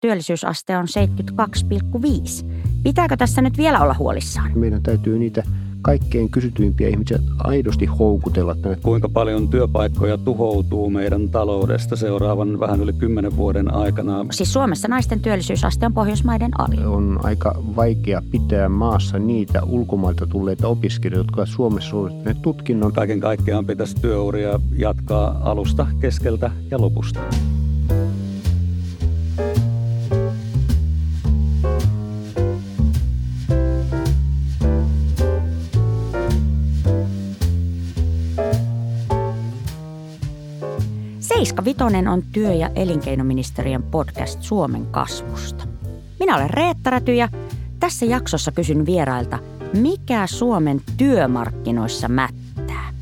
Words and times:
työllisyysaste 0.00 0.76
on 0.76 0.86
72,5. 2.44 2.46
Pitääkö 2.82 3.16
tässä 3.16 3.42
nyt 3.42 3.58
vielä 3.58 3.80
olla 3.80 3.94
huolissaan? 3.94 4.58
Meidän 4.58 4.82
täytyy 4.82 5.18
niitä 5.18 5.42
kaikkein 5.82 6.30
kysytyimpiä 6.30 6.88
ihmisiä 6.88 7.18
aidosti 7.38 7.86
houkutella 7.86 8.54
tänne. 8.54 8.78
Kuinka 8.82 9.08
paljon 9.08 9.48
työpaikkoja 9.48 10.18
tuhoutuu 10.18 10.90
meidän 10.90 11.28
taloudesta 11.28 11.96
seuraavan 11.96 12.60
vähän 12.60 12.80
yli 12.80 12.92
kymmenen 12.92 13.36
vuoden 13.36 13.74
aikana? 13.74 14.26
Siis 14.30 14.52
Suomessa 14.52 14.88
naisten 14.88 15.20
työllisyysaste 15.20 15.86
on 15.86 15.94
Pohjoismaiden 15.94 16.50
ali. 16.58 16.84
On 16.84 17.20
aika 17.22 17.54
vaikea 17.76 18.22
pitää 18.30 18.68
maassa 18.68 19.18
niitä 19.18 19.62
ulkomailta 19.64 20.26
tulleita 20.26 20.68
opiskelijoita, 20.68 21.30
jotka 21.30 21.46
Suomessa 21.46 21.90
suorittaneet 21.90 22.42
tutkinnon. 22.42 22.92
Kaiken 22.92 23.20
kaikkiaan 23.20 23.66
pitäisi 23.66 23.96
työuria 24.00 24.60
jatkaa 24.76 25.40
alusta, 25.42 25.86
keskeltä 26.00 26.50
ja 26.70 26.80
lopusta. 26.80 27.20
Seiska 41.60 41.84
Vitonen 41.84 42.08
on 42.08 42.22
työ- 42.32 42.52
ja 42.52 42.70
elinkeinoministeriön 42.74 43.82
podcast 43.82 44.42
Suomen 44.42 44.86
kasvusta. 44.86 45.64
Minä 46.20 46.36
olen 46.36 46.50
Reetta 46.50 46.90
Räty 46.90 47.14
ja 47.14 47.28
tässä 47.80 48.06
jaksossa 48.06 48.52
kysyn 48.52 48.86
vierailta, 48.86 49.38
mikä 49.74 50.26
Suomen 50.26 50.80
työmarkkinoissa 50.96 52.08
mättää. 52.08 52.92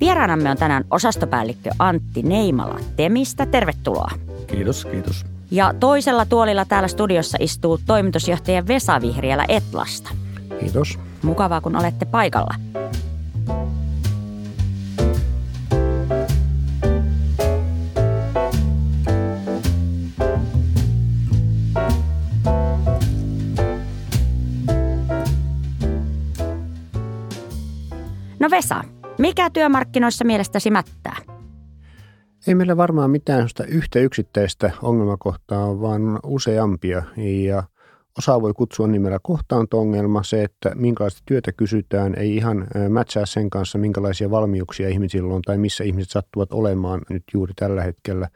Vieraanamme 0.00 0.50
on 0.50 0.56
tänään 0.56 0.84
osastopäällikkö 0.90 1.70
Antti 1.78 2.22
Neimala 2.22 2.78
Temistä. 2.96 3.46
Tervetuloa. 3.46 4.10
Kiitos, 4.46 4.84
kiitos. 4.84 5.24
Ja 5.50 5.74
toisella 5.80 6.26
tuolilla 6.26 6.64
täällä 6.64 6.88
studiossa 6.88 7.38
istuu 7.40 7.78
toimitusjohtaja 7.86 8.66
Vesa 8.66 9.00
Vihriälä 9.00 9.44
Etlasta. 9.48 10.10
Kiitos. 10.60 10.98
Mukavaa, 11.22 11.60
kun 11.60 11.76
olette 11.76 12.04
paikalla. 12.04 12.54
No 28.44 28.50
Vesa, 28.50 28.84
mikä 29.18 29.50
työmarkkinoissa 29.50 30.24
mielestäsi 30.24 30.70
mättää? 30.70 31.16
Ei 32.46 32.54
meillä 32.54 32.76
varmaan 32.76 33.10
mitään 33.10 33.48
yhtä 33.68 33.98
yksittäistä 33.98 34.70
ongelmakohtaa, 34.82 35.80
vaan 35.80 36.18
useampia. 36.24 37.02
Ja 37.16 37.62
osa 38.18 38.42
voi 38.42 38.52
kutsua 38.52 38.86
nimellä 38.86 39.18
kohtaanto-ongelma, 39.22 40.22
se, 40.22 40.44
että 40.44 40.72
minkälaista 40.74 41.22
työtä 41.26 41.52
kysytään, 41.52 42.14
ei 42.18 42.36
ihan 42.36 42.66
mätsää 42.88 43.26
sen 43.26 43.50
kanssa, 43.50 43.78
minkälaisia 43.78 44.30
valmiuksia 44.30 44.88
ihmisillä 44.88 45.34
on 45.34 45.42
tai 45.42 45.58
missä 45.58 45.84
ihmiset 45.84 46.10
sattuvat 46.10 46.52
olemaan 46.52 47.00
nyt 47.10 47.22
juuri 47.34 47.52
tällä 47.56 47.82
hetkellä. 47.82 48.28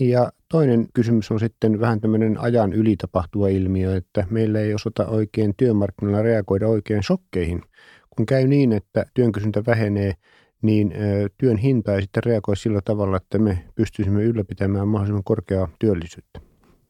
Ja 0.00 0.32
toinen 0.50 0.86
kysymys 0.94 1.30
on 1.30 1.40
sitten 1.40 1.80
vähän 1.80 2.00
tämmöinen 2.00 2.38
ajan 2.40 2.72
yli 2.72 2.96
tapahtuva 2.96 3.48
ilmiö, 3.48 3.96
että 3.96 4.26
meillä 4.30 4.60
ei 4.60 4.74
osata 4.74 5.06
oikein 5.06 5.54
työmarkkinoilla 5.56 6.22
reagoida 6.22 6.68
oikein 6.68 7.02
shokkeihin– 7.02 7.62
kun 8.16 8.26
käy 8.26 8.46
niin, 8.46 8.72
että 8.72 9.04
työn 9.14 9.32
kysyntä 9.32 9.62
vähenee, 9.66 10.12
niin 10.62 10.94
työn 11.38 11.56
hinta 11.56 11.94
ei 11.94 12.02
sitten 12.02 12.22
reagoi 12.22 12.56
sillä 12.56 12.80
tavalla, 12.84 13.16
että 13.16 13.38
me 13.38 13.64
pystyisimme 13.74 14.22
ylläpitämään 14.22 14.88
mahdollisimman 14.88 15.24
korkeaa 15.24 15.68
työllisyyttä. 15.78 16.40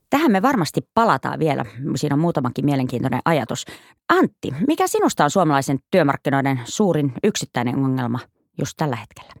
Tähän 0.09 0.31
me 0.31 0.41
varmasti 0.41 0.81
palataan 0.93 1.39
vielä. 1.39 1.65
Siinä 1.95 2.13
on 2.13 2.19
muutamakin 2.19 2.65
mielenkiintoinen 2.65 3.21
ajatus. 3.25 3.65
Antti, 4.09 4.53
mikä 4.67 4.87
sinusta 4.87 5.23
on 5.23 5.29
suomalaisen 5.29 5.79
työmarkkinoiden 5.91 6.59
suurin 6.65 7.13
yksittäinen 7.23 7.75
ongelma 7.75 8.19
just 8.59 8.73
tällä 8.77 8.95
hetkellä? 8.95 9.33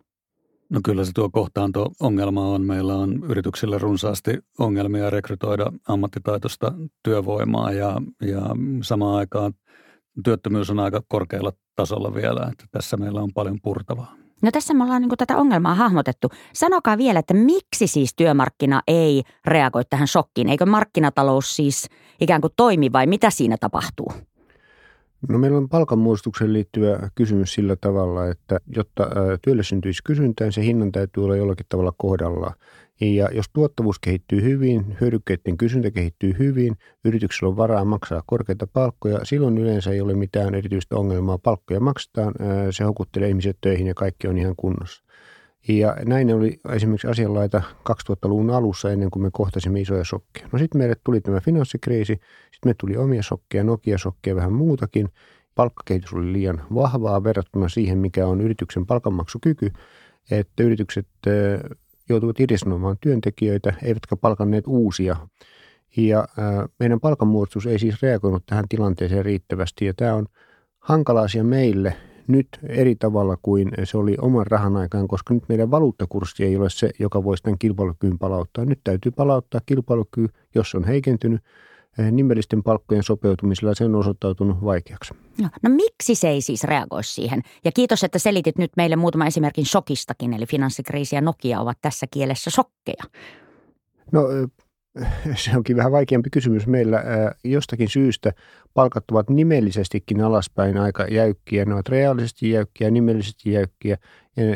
No 0.69 0.79
kyllä 0.85 1.05
se 1.05 1.11
tuo 1.15 1.29
kohtaanto-ongelma 1.29 2.47
on. 2.47 2.61
Meillä 2.61 2.95
on 2.95 3.23
yrityksillä 3.29 3.77
runsaasti 3.77 4.39
ongelmia 4.59 5.09
rekrytoida 5.09 5.71
ammattitaitoista 5.87 6.73
työvoimaa 7.03 7.71
ja, 7.71 8.01
ja 8.21 8.41
samaan 8.81 9.15
aikaan 9.15 9.53
työttömyys 10.23 10.69
on 10.69 10.79
aika 10.79 11.01
korkealla 11.07 11.51
tasolla 11.75 12.13
vielä, 12.13 12.49
että 12.51 12.65
tässä 12.71 12.97
meillä 12.97 13.21
on 13.21 13.33
paljon 13.33 13.59
purtavaa. 13.63 14.15
No 14.41 14.51
tässä 14.51 14.73
me 14.73 14.83
ollaan 14.83 15.01
niin 15.01 15.17
tätä 15.17 15.37
ongelmaa 15.37 15.75
hahmotettu. 15.75 16.27
Sanokaa 16.53 16.97
vielä, 16.97 17.19
että 17.19 17.33
miksi 17.33 17.87
siis 17.87 18.13
työmarkkina 18.15 18.81
ei 18.87 19.23
reagoi 19.45 19.85
tähän 19.89 20.07
shokkiin? 20.07 20.49
Eikö 20.49 20.65
markkinatalous 20.65 21.55
siis 21.55 21.89
ikään 22.21 22.41
kuin 22.41 22.53
toimi 22.55 22.91
vai 22.91 23.07
mitä 23.07 23.29
siinä 23.29 23.57
tapahtuu? 23.59 24.11
No 25.29 25.37
meillä 25.37 25.57
on 25.57 25.69
palkanmuodostukseen 25.69 26.53
liittyvä 26.53 27.09
kysymys 27.15 27.53
sillä 27.53 27.75
tavalla, 27.75 28.27
että 28.27 28.59
jotta 28.75 29.07
työlle 29.41 29.63
syntyisi 29.63 30.03
kysyntään, 30.03 30.51
se 30.51 30.63
hinnan 30.63 30.91
täytyy 30.91 31.23
olla 31.25 31.35
jollakin 31.35 31.65
tavalla 31.69 31.93
kohdallaan. 31.97 32.53
Ja 33.01 33.29
jos 33.31 33.45
tuottavuus 33.53 33.99
kehittyy 33.99 34.41
hyvin, 34.41 34.97
hyödykkeiden 35.01 35.57
kysyntä 35.57 35.91
kehittyy 35.91 36.35
hyvin, 36.39 36.77
yrityksellä 37.05 37.49
on 37.49 37.57
varaa 37.57 37.85
maksaa 37.85 38.23
korkeita 38.25 38.67
palkkoja, 38.67 39.19
silloin 39.23 39.57
yleensä 39.57 39.91
ei 39.91 40.01
ole 40.01 40.13
mitään 40.13 40.55
erityistä 40.55 40.95
ongelmaa. 40.95 41.37
Palkkoja 41.37 41.79
maksetaan, 41.79 42.33
se 42.71 42.83
houkuttelee 42.83 43.29
ihmiset 43.29 43.57
töihin 43.61 43.87
ja 43.87 43.93
kaikki 43.93 44.27
on 44.27 44.37
ihan 44.37 44.55
kunnossa. 44.57 45.03
Ja 45.67 45.95
näin 46.05 46.35
oli 46.35 46.59
esimerkiksi 46.69 47.07
asianlaita 47.07 47.61
2000-luvun 47.89 48.49
alussa 48.49 48.91
ennen 48.91 49.11
kuin 49.11 49.23
me 49.23 49.29
kohtasimme 49.33 49.81
isoja 49.81 50.03
shokkeja. 50.03 50.49
No 50.51 50.59
sitten 50.59 50.79
meille 50.79 50.95
tuli 51.03 51.21
tämä 51.21 51.39
finanssikriisi, 51.39 52.13
sitten 52.51 52.69
me 52.69 52.73
tuli 52.73 52.97
omia 52.97 53.23
shokkeja, 53.23 53.63
Nokia-shokkeja, 53.63 54.35
vähän 54.35 54.53
muutakin. 54.53 55.09
Palkkakehitys 55.55 56.13
oli 56.13 56.33
liian 56.33 56.61
vahvaa 56.75 57.23
verrattuna 57.23 57.69
siihen, 57.69 57.97
mikä 57.97 58.27
on 58.27 58.41
yrityksen 58.41 58.85
palkanmaksukyky, 58.85 59.71
että 60.31 60.63
yritykset 60.63 61.07
joutuvat 62.09 62.39
irtisanomaan 62.39 62.97
työntekijöitä, 63.01 63.73
eivätkä 63.83 64.15
palkanneet 64.15 64.63
uusia. 64.67 65.15
Ja 65.97 66.27
meidän 66.79 66.99
palkanmuodostus 66.99 67.65
ei 67.65 67.79
siis 67.79 68.01
reagoinut 68.01 68.43
tähän 68.45 68.65
tilanteeseen 68.69 69.25
riittävästi 69.25 69.85
ja 69.85 69.93
tämä 69.93 70.13
on 70.13 70.25
hankala 70.79 71.21
asia 71.21 71.43
meille 71.43 71.95
nyt 72.27 72.47
eri 72.63 72.95
tavalla 72.95 73.37
kuin 73.41 73.71
se 73.83 73.97
oli 73.97 74.15
oman 74.21 74.47
rahan 74.47 74.77
aikaan, 74.77 75.07
koska 75.07 75.33
nyt 75.33 75.43
meidän 75.49 75.71
valuuttakurssi 75.71 76.43
ei 76.43 76.57
ole 76.57 76.69
se, 76.69 76.89
joka 76.99 77.23
voisi 77.23 77.43
tämän 77.43 77.59
kilpailukyyn 77.59 78.19
palauttaa. 78.19 78.65
Nyt 78.65 78.79
täytyy 78.83 79.11
palauttaa 79.11 79.61
kilpailukyky, 79.65 80.29
jos 80.55 80.75
on 80.75 80.83
heikentynyt 80.83 81.41
nimellisten 82.11 82.63
palkkojen 82.63 83.03
sopeutumisella 83.03 83.73
se 83.73 83.85
on 83.85 83.95
osoittautunut 83.95 84.63
vaikeaksi. 84.63 85.13
No, 85.41 85.49
no 85.63 85.69
miksi 85.69 86.15
se 86.15 86.29
ei 86.29 86.41
siis 86.41 86.63
reagoi 86.63 87.03
siihen? 87.03 87.41
Ja 87.65 87.71
kiitos, 87.71 88.03
että 88.03 88.19
selitit 88.19 88.57
nyt 88.57 88.71
meille 88.77 88.95
muutama 88.95 89.25
esimerkin 89.25 89.65
shokistakin, 89.65 90.33
eli 90.33 90.45
finanssikriisi 90.45 91.15
ja 91.15 91.21
Nokia 91.21 91.59
ovat 91.59 91.77
tässä 91.81 92.05
kielessä 92.11 92.49
sokkeja. 92.49 93.03
No 94.11 94.21
se 95.35 95.57
onkin 95.57 95.77
vähän 95.77 95.91
vaikeampi 95.91 96.29
kysymys. 96.29 96.67
Meillä 96.67 97.03
jostakin 97.43 97.89
syystä 97.89 98.31
palkat 98.73 99.03
ovat 99.11 99.29
nimellisestikin 99.29 100.21
alaspäin 100.21 100.77
aika 100.77 101.03
jäykkiä. 101.03 101.65
Ne 101.65 101.73
ovat 101.73 101.89
reaalisesti 101.89 102.49
jäykkiä, 102.49 102.91
nimellisesti 102.91 103.51
jäykkiä 103.51 103.97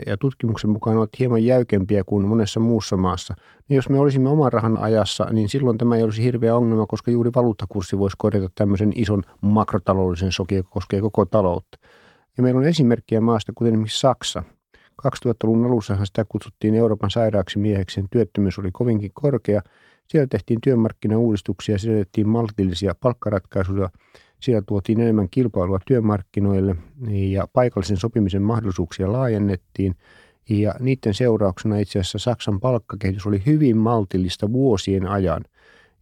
ja 0.06 0.18
tutkimuksen 0.18 0.70
mukaan 0.70 0.98
ovat 0.98 1.20
hieman 1.20 1.46
jäykempiä 1.46 2.04
kuin 2.04 2.28
monessa 2.28 2.60
muussa 2.60 2.98
maassa. 2.98 3.36
Niin 3.70 3.76
jos 3.76 3.90
me 3.90 4.00
olisimme 4.00 4.30
oman 4.30 4.54
rahan 4.54 4.78
ajassa, 4.78 5.28
niin 5.32 5.50
silloin 5.50 5.78
tämä 5.78 5.96
ei 5.96 6.04
olisi 6.04 6.24
hirveä 6.24 6.56
ongelma, 6.56 6.86
koska 6.86 7.12
juuri 7.12 7.32
valuuttakurssi 7.36 7.98
voisi 8.00 8.16
korjata 8.18 8.50
tämmöisen 8.56 8.94
ison 8.96 9.24
makrotaloudellisen 9.42 10.32
sokin, 10.32 10.58
joka 10.58 10.70
koskee 10.70 11.02
koko 11.02 11.26
taloutta. 11.26 11.78
Ja 12.38 12.44
meillä 12.44 12.60
on 12.60 12.68
esimerkkiä 12.68 13.22
maasta, 13.22 13.52
kuten 13.56 13.74
esimerkiksi 13.74 14.00
Saksa. 14.00 14.44
2000-luvun 15.08 15.66
alussahan 15.66 16.06
sitä 16.06 16.26
kutsuttiin 16.30 16.76
Euroopan 16.76 17.10
sairaaksi 17.10 17.60
mieheksi, 17.60 18.04
työttömyys 18.12 18.60
oli 18.60 18.70
kovinkin 18.72 19.12
korkea– 19.14 19.62
siellä 20.10 20.28
tehtiin 20.28 20.62
työmarkkinauudistuksia, 20.62 21.78
siellä 21.78 21.98
tehtiin 21.98 22.30
maltillisia 22.30 22.96
palkkaratkaisuja, 22.96 23.90
siellä 24.40 24.62
tuotiin 24.68 25.00
enemmän 25.00 25.30
kilpailua 25.32 25.80
työmarkkinoille 25.86 26.76
ja 27.08 27.48
paikallisen 27.54 27.98
sopimisen 27.98 28.42
mahdollisuuksia 28.42 29.12
laajennettiin. 29.12 29.96
Ja 30.50 30.76
niiden 30.80 31.14
seurauksena 31.14 31.78
itse 31.78 32.00
asiassa 32.00 32.18
Saksan 32.18 32.60
palkkakehitys 32.60 33.28
oli 33.28 33.44
hyvin 33.46 33.78
maltillista 33.78 34.52
vuosien 34.52 35.08
ajan– 35.08 35.44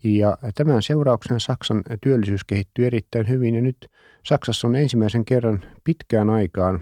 ja 0.04 0.38
tämän 0.56 0.84
seurauksena 0.84 1.40
Saksan 1.40 1.84
työllisyys 2.02 2.44
kehittyy 2.44 2.88
erittäin 2.88 3.30
hyvin 3.30 3.56
ja 3.56 3.62
nyt 3.62 3.90
Saksassa 4.24 4.68
on 4.68 4.76
ensimmäisen 4.76 5.26
kerran 5.26 5.66
pitkään 5.84 6.30
aikaan 6.30 6.82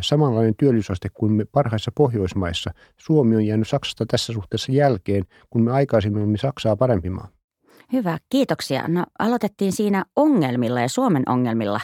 samanlainen 0.00 0.54
työllisyysaste 0.56 1.08
kuin 1.14 1.32
me 1.32 1.44
parhaissa 1.44 1.92
Pohjoismaissa. 1.94 2.70
Suomi 2.96 3.36
on 3.36 3.46
jäänyt 3.46 3.68
Saksasta 3.68 4.06
tässä 4.06 4.32
suhteessa 4.32 4.72
jälkeen, 4.72 5.24
kun 5.50 5.62
me 5.62 5.72
aikaisemmin 5.72 6.20
olimme 6.20 6.38
Saksaa 6.38 6.76
parempi 6.76 7.10
maa. 7.10 7.28
Hyvä, 7.94 8.18
kiitoksia. 8.30 8.88
No 8.88 9.04
aloitettiin 9.18 9.72
siinä 9.72 10.04
ongelmilla 10.16 10.80
ja 10.80 10.88
Suomen 10.88 11.22
ongelmilla 11.26 11.80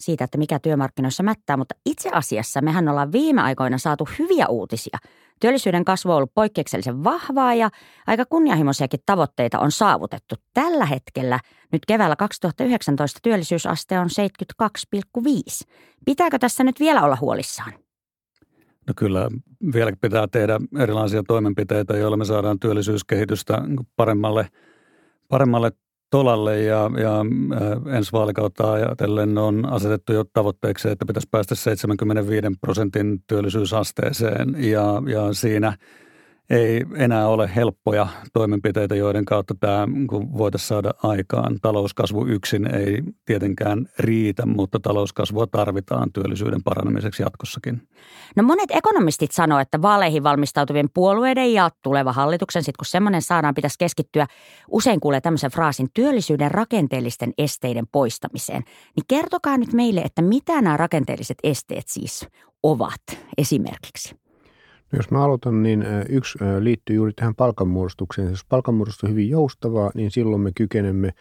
siitä, 0.00 0.24
että 0.24 0.38
mikä 0.38 0.58
työmarkkinoissa 0.58 1.22
mättää, 1.22 1.56
mutta 1.56 1.74
itse 1.86 2.10
asiassa 2.12 2.60
mehän 2.60 2.88
ollaan 2.88 3.12
viime 3.12 3.42
aikoina 3.42 3.78
saatu 3.78 4.08
hyviä 4.18 4.46
uutisia 4.48 4.98
Työllisyyden 5.40 5.84
kasvu 5.84 6.10
on 6.10 6.16
ollut 6.16 6.34
poikkeuksellisen 6.34 7.04
vahvaa 7.04 7.54
ja 7.54 7.70
aika 8.06 8.24
kunnianhimoisiakin 8.24 9.00
tavoitteita 9.06 9.58
on 9.58 9.72
saavutettu. 9.72 10.34
Tällä 10.54 10.86
hetkellä 10.86 11.40
nyt 11.72 11.82
keväällä 11.86 12.16
2019 12.16 13.20
työllisyysaste 13.22 13.98
on 13.98 14.08
72,5. 15.20 15.68
Pitääkö 16.04 16.38
tässä 16.38 16.64
nyt 16.64 16.80
vielä 16.80 17.02
olla 17.02 17.18
huolissaan? 17.20 17.72
No 18.88 18.94
kyllä 18.96 19.28
vielä 19.74 19.92
pitää 20.00 20.28
tehdä 20.28 20.60
erilaisia 20.78 21.22
toimenpiteitä, 21.22 21.96
joilla 21.96 22.16
me 22.16 22.24
saadaan 22.24 22.60
työllisyyskehitystä 22.60 23.62
paremmalle, 23.96 24.48
paremmalle 25.34 25.72
tolalle 26.10 26.62
ja, 26.62 26.90
ja 27.02 27.20
äh, 27.20 27.96
ensi 27.96 28.12
vaalikautta 28.12 28.72
ajatellen 28.72 29.38
on 29.38 29.66
asetettu 29.66 30.12
jo 30.12 30.24
tavoitteeksi, 30.32 30.88
että 30.88 31.06
pitäisi 31.06 31.28
päästä 31.30 31.54
75 31.54 32.46
prosentin 32.60 33.22
työllisyysasteeseen. 33.26 34.54
Ja, 34.58 35.02
ja 35.06 35.32
siinä– 35.32 35.76
ei 36.50 36.84
enää 36.96 37.28
ole 37.28 37.50
helppoja 37.54 38.06
toimenpiteitä, 38.32 38.94
joiden 38.94 39.24
kautta 39.24 39.54
tämä 39.60 39.88
voitaisiin 40.38 40.68
saada 40.68 40.90
aikaan. 41.02 41.58
Talouskasvu 41.62 42.26
yksin 42.26 42.74
ei 42.74 43.02
tietenkään 43.24 43.88
riitä, 43.98 44.46
mutta 44.46 44.80
talouskasvua 44.80 45.46
tarvitaan 45.46 46.12
työllisyyden 46.12 46.62
parannemiseksi 46.62 47.22
jatkossakin. 47.22 47.88
No 48.36 48.42
monet 48.42 48.70
ekonomistit 48.70 49.30
sanoo, 49.30 49.58
että 49.58 49.82
vaaleihin 49.82 50.22
valmistautuvien 50.22 50.88
puolueiden 50.94 51.52
ja 51.52 51.70
tuleva 51.82 52.12
hallituksen, 52.12 52.62
sitten 52.62 52.78
kun 52.78 52.86
semmoinen 52.86 53.22
saadaan, 53.22 53.54
pitäisi 53.54 53.78
keskittyä, 53.78 54.26
usein 54.70 55.00
kuulee 55.00 55.20
tämmöisen 55.20 55.50
fraasin 55.50 55.88
työllisyyden 55.94 56.50
rakenteellisten 56.50 57.32
esteiden 57.38 57.84
poistamiseen. 57.92 58.62
Niin 58.96 59.04
kertokaa 59.08 59.58
nyt 59.58 59.72
meille, 59.72 60.00
että 60.00 60.22
mitä 60.22 60.62
nämä 60.62 60.76
rakenteelliset 60.76 61.38
esteet 61.42 61.88
siis 61.88 62.28
ovat 62.62 63.00
esimerkiksi. 63.38 64.23
Jos 64.96 65.10
mä 65.10 65.24
aloitan, 65.24 65.62
niin 65.62 65.84
yksi 66.08 66.38
liittyy 66.60 66.96
juuri 66.96 67.12
tähän 67.12 67.34
palkanmuodostukseen. 67.34 68.30
Jos 68.30 68.44
palkanmuodostus 68.48 69.04
on 69.04 69.10
hyvin 69.10 69.28
joustavaa, 69.28 69.90
niin 69.94 70.10
silloin 70.10 70.42
me 70.42 70.50
kykenemme 70.56 71.14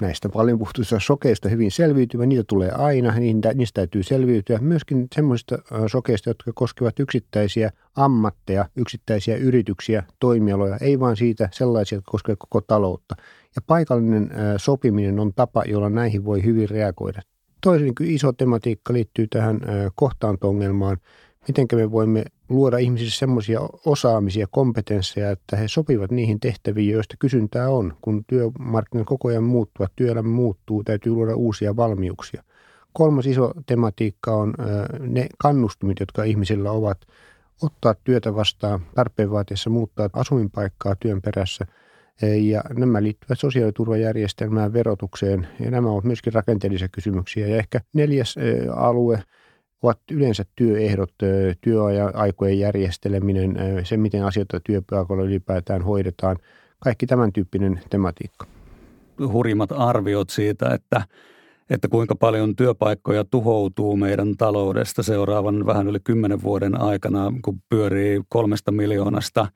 näistä 0.00 0.28
paljon 0.28 0.58
puhutuista 0.58 1.00
sokeista 1.00 1.48
hyvin 1.48 1.70
selviytymään. 1.70 2.28
Niitä 2.28 2.44
tulee 2.46 2.70
aina, 2.70 3.14
niistä 3.54 3.74
täytyy 3.74 4.02
selviytyä. 4.02 4.58
Myöskin 4.58 5.06
semmoisista 5.14 5.58
sokeista, 5.86 6.30
jotka 6.30 6.50
koskevat 6.54 7.00
yksittäisiä 7.00 7.70
ammatteja, 7.96 8.68
yksittäisiä 8.76 9.36
yrityksiä, 9.36 10.02
toimialoja, 10.20 10.76
ei 10.80 11.00
vaan 11.00 11.16
siitä 11.16 11.48
sellaisia, 11.52 11.96
jotka 11.96 12.10
koskevat 12.10 12.38
koko 12.38 12.60
taloutta. 12.60 13.14
Ja 13.56 13.62
paikallinen 13.66 14.30
sopiminen 14.56 15.20
on 15.20 15.32
tapa, 15.34 15.62
jolla 15.66 15.90
näihin 15.90 16.24
voi 16.24 16.44
hyvin 16.44 16.70
reagoida. 16.70 17.22
Toinen 17.60 17.92
iso 18.00 18.32
tematiikka 18.32 18.92
liittyy 18.92 19.26
tähän 19.26 19.60
kohtaanto-ongelmaan– 19.94 20.96
miten 21.48 21.66
me 21.74 21.90
voimme 21.90 22.24
luoda 22.52 22.78
ihmisille 22.78 23.10
semmoisia 23.10 23.60
osaamisia, 23.86 24.46
kompetensseja, 24.50 25.30
että 25.30 25.56
he 25.56 25.68
sopivat 25.68 26.10
niihin 26.10 26.40
tehtäviin, 26.40 26.92
joista 26.92 27.16
kysyntää 27.18 27.68
on. 27.68 27.92
Kun 28.00 28.24
työmarkkinat 28.24 29.06
koko 29.06 29.28
ajan 29.28 29.44
muuttuvat, 29.44 29.92
työelämä 29.96 30.28
muuttuu, 30.28 30.84
täytyy 30.84 31.12
luoda 31.12 31.36
uusia 31.36 31.76
valmiuksia. 31.76 32.42
Kolmas 32.92 33.26
iso 33.26 33.52
tematiikka 33.66 34.34
on 34.34 34.54
ne 34.98 35.26
kannustumit, 35.38 36.00
jotka 36.00 36.24
ihmisillä 36.24 36.70
ovat 36.70 36.98
ottaa 37.62 37.94
työtä 38.04 38.34
vastaan 38.34 38.80
tarpeen 38.94 39.30
vaatiessa 39.30 39.70
muuttaa 39.70 40.08
asuinpaikkaa 40.12 40.96
työn 41.00 41.22
perässä. 41.22 41.66
Ja 42.40 42.62
nämä 42.78 43.02
liittyvät 43.02 43.38
sosiaaliturvajärjestelmään, 43.38 44.72
verotukseen 44.72 45.48
ja 45.60 45.70
nämä 45.70 45.90
ovat 45.90 46.04
myöskin 46.04 46.32
rakenteellisia 46.32 46.88
kysymyksiä. 46.88 47.46
Ja 47.46 47.56
ehkä 47.56 47.80
neljäs 47.92 48.34
alue– 48.76 49.22
ovat 49.82 49.98
yleensä 50.10 50.44
työehdot, 50.56 51.14
työaikojen 51.60 52.58
järjesteleminen, 52.58 53.56
se 53.84 53.96
miten 53.96 54.24
asioita 54.24 54.60
työpaikalla 54.60 55.22
ylipäätään 55.22 55.82
hoidetaan, 55.82 56.36
kaikki 56.78 57.06
tämän 57.06 57.32
tyyppinen 57.32 57.80
tematiikka. 57.90 58.46
Hurjimmat 59.32 59.72
arviot 59.72 60.30
siitä, 60.30 60.68
että, 60.74 61.02
että 61.70 61.88
kuinka 61.88 62.14
paljon 62.14 62.56
työpaikkoja 62.56 63.24
tuhoutuu 63.24 63.96
meidän 63.96 64.36
taloudesta 64.36 65.02
seuraavan 65.02 65.66
vähän 65.66 65.88
yli 65.88 65.98
kymmenen 66.04 66.42
vuoden 66.42 66.80
aikana, 66.80 67.32
kun 67.42 67.58
pyörii 67.68 68.20
kolmesta 68.28 68.72
miljoonasta 68.72 69.46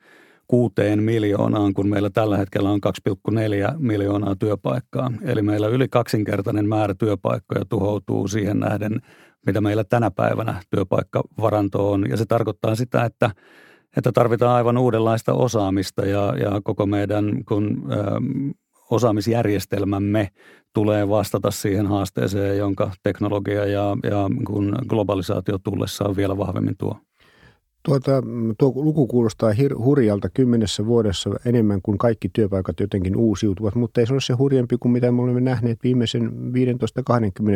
kuuteen 0.47 1.03
miljoonaan, 1.03 1.73
kun 1.73 1.89
meillä 1.89 2.09
tällä 2.09 2.37
hetkellä 2.37 2.69
on 2.69 2.79
2,4 3.31 3.75
miljoonaa 3.77 4.35
työpaikkaa. 4.35 5.11
Eli 5.21 5.41
meillä 5.41 5.67
yli 5.67 5.87
kaksinkertainen 5.87 6.67
määrä 6.67 6.93
työpaikkoja 6.93 7.65
tuhoutuu 7.65 8.27
siihen 8.27 8.59
nähden, 8.59 9.01
mitä 9.45 9.61
meillä 9.61 9.83
tänä 9.83 10.11
päivänä 10.11 10.61
työpaikkavaranto 10.69 11.91
on. 11.91 12.09
Ja 12.09 12.17
se 12.17 12.25
tarkoittaa 12.25 12.75
sitä, 12.75 13.05
että, 13.05 13.31
että 13.97 14.11
tarvitaan 14.11 14.55
aivan 14.55 14.77
uudenlaista 14.77 15.33
osaamista 15.33 16.05
ja, 16.05 16.33
ja 16.39 16.61
koko 16.63 16.85
meidän 16.85 17.45
kun, 17.47 17.87
ö, 17.91 17.95
osaamisjärjestelmämme 18.91 20.29
tulee 20.73 21.09
vastata 21.09 21.51
siihen 21.51 21.87
haasteeseen, 21.87 22.57
jonka 22.57 22.91
teknologia 23.03 23.65
ja, 23.65 23.97
ja 24.03 24.29
kun 24.47 24.75
globalisaatio 24.87 25.57
tullessaan 25.57 26.15
vielä 26.15 26.37
vahvemmin 26.37 26.77
tuo. 26.77 26.97
Tuota, 27.87 28.23
tuo 28.57 28.71
luku 28.75 29.07
kuulostaa 29.07 29.51
hir- 29.51 29.77
hurjalta 29.77 30.29
kymmenessä 30.29 30.85
vuodessa 30.85 31.29
enemmän 31.45 31.81
kuin 31.81 31.97
kaikki 31.97 32.29
työpaikat 32.33 32.79
jotenkin 32.79 33.15
uusiutuvat, 33.15 33.75
mutta 33.75 34.01
ei 34.01 34.07
se 34.07 34.13
ole 34.13 34.21
se 34.21 34.33
hurjempi 34.33 34.77
kuin 34.77 34.91
mitä 34.91 35.11
me 35.11 35.21
olemme 35.21 35.41
nähneet 35.41 35.79
viimeisen 35.83 36.31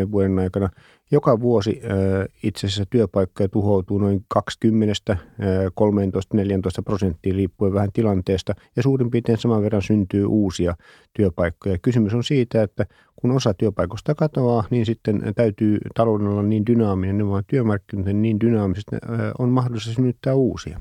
15-20 0.07 0.12
vuoden 0.12 0.39
aikana. 0.39 0.69
Joka 1.12 1.39
vuosi 1.39 1.81
äh, 1.83 2.28
itse 2.44 2.68
asiassa 2.68 2.86
työpaikkoja 2.89 3.50
tuhoutuu 3.50 3.98
noin 3.98 4.25
20, 4.28 5.12
äh, 5.12 5.18
13-14 6.80 6.84
prosenttia 6.86 7.34
riippuen 7.34 7.74
vähän 7.74 7.92
tilanteesta 7.94 8.54
ja 8.75 8.84
suurin 8.84 9.12
piirtein 9.12 9.38
saman 9.38 9.63
verran 9.63 9.81
syntyy 9.81 10.25
uusia 10.25 10.75
työpaikkoja. 11.13 11.77
Kysymys 11.77 12.13
on 12.13 12.24
siitä, 12.24 12.63
että 12.63 12.86
kun 13.22 13.32
osa 13.32 13.54
työpaikoista 13.54 14.16
katoaa, 14.16 14.64
niin 14.70 14.86
sitten 14.86 15.22
täytyy 15.36 15.78
talouden 15.96 16.28
olla 16.28 16.44
niin 16.44 16.66
dynaaminen, 16.66 17.18
ne 17.18 17.28
vaan 17.28 17.44
työmarkkinoiden 17.48 18.22
niin 18.22 18.40
dynaamiset, 18.40 18.86
on 19.40 19.50
mahdollista 19.50 19.94
synnyttää 19.94 20.34
uusia. 20.36 20.80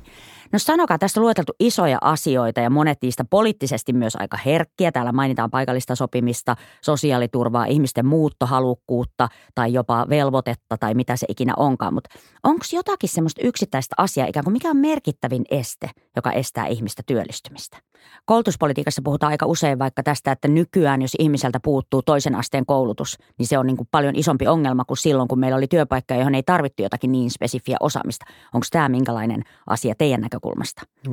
No 0.52 0.58
sanokaa, 0.58 0.98
tästä 0.98 1.20
lueteltu 1.20 1.52
isoja 1.60 1.98
asioita 2.00 2.60
ja 2.60 2.70
monet 2.70 2.98
niistä 3.02 3.24
poliittisesti 3.24 3.92
myös 3.92 4.16
aika 4.16 4.36
herkkiä. 4.46 4.92
Täällä 4.92 5.12
mainitaan 5.12 5.50
paikallista 5.50 5.94
sopimista, 5.94 6.56
sosiaaliturvaa, 6.82 7.64
ihmisten 7.64 8.06
muuttohalukkuutta 8.06 9.28
tai 9.54 9.72
jopa 9.72 10.06
velvoitetta 10.08 10.78
tai 10.78 10.94
mitä 10.94 11.16
se 11.16 11.26
ikinä 11.28 11.54
onkaan. 11.56 11.94
Mutta 11.94 12.10
onko 12.42 12.64
jotakin 12.72 13.08
semmoista 13.08 13.40
yksittäistä 13.44 13.94
asiaa, 13.98 14.26
ikään 14.26 14.44
kuin 14.44 14.52
mikä 14.52 14.70
on 14.70 14.76
merkittävin 14.76 15.44
este, 15.50 15.90
joka 16.16 16.32
estää 16.32 16.66
ihmistä 16.66 17.02
työllistymistä? 17.06 17.78
Koulutuspolitiikassa 18.24 19.02
puhutaan 19.04 19.30
aika 19.30 19.46
usein 19.46 19.78
vaikka 19.78 20.02
tästä, 20.02 20.32
että 20.32 20.48
nykyään 20.48 21.02
jos 21.02 21.16
ihmiseltä 21.18 21.60
puuttuu 21.60 22.02
toisen 22.02 22.34
asteen 22.34 22.66
koulutus, 22.66 23.18
niin 23.38 23.46
se 23.46 23.58
on 23.58 23.66
niin 23.66 23.76
kuin 23.76 23.88
paljon 23.90 24.16
isompi 24.16 24.46
ongelma 24.46 24.84
kuin 24.84 24.96
silloin, 24.98 25.28
kun 25.28 25.38
meillä 25.38 25.56
oli 25.56 25.66
työpaikka, 25.66 26.14
johon 26.14 26.34
ei 26.34 26.42
tarvittu 26.42 26.82
jotakin 26.82 27.12
niin 27.12 27.30
spesifiä 27.30 27.76
osaamista. 27.80 28.24
Onko 28.54 28.66
tämä 28.70 28.88
minkälainen 28.88 29.42
asia 29.66 29.94
teidän 29.98 30.20
näkökulmasta? 30.20 30.39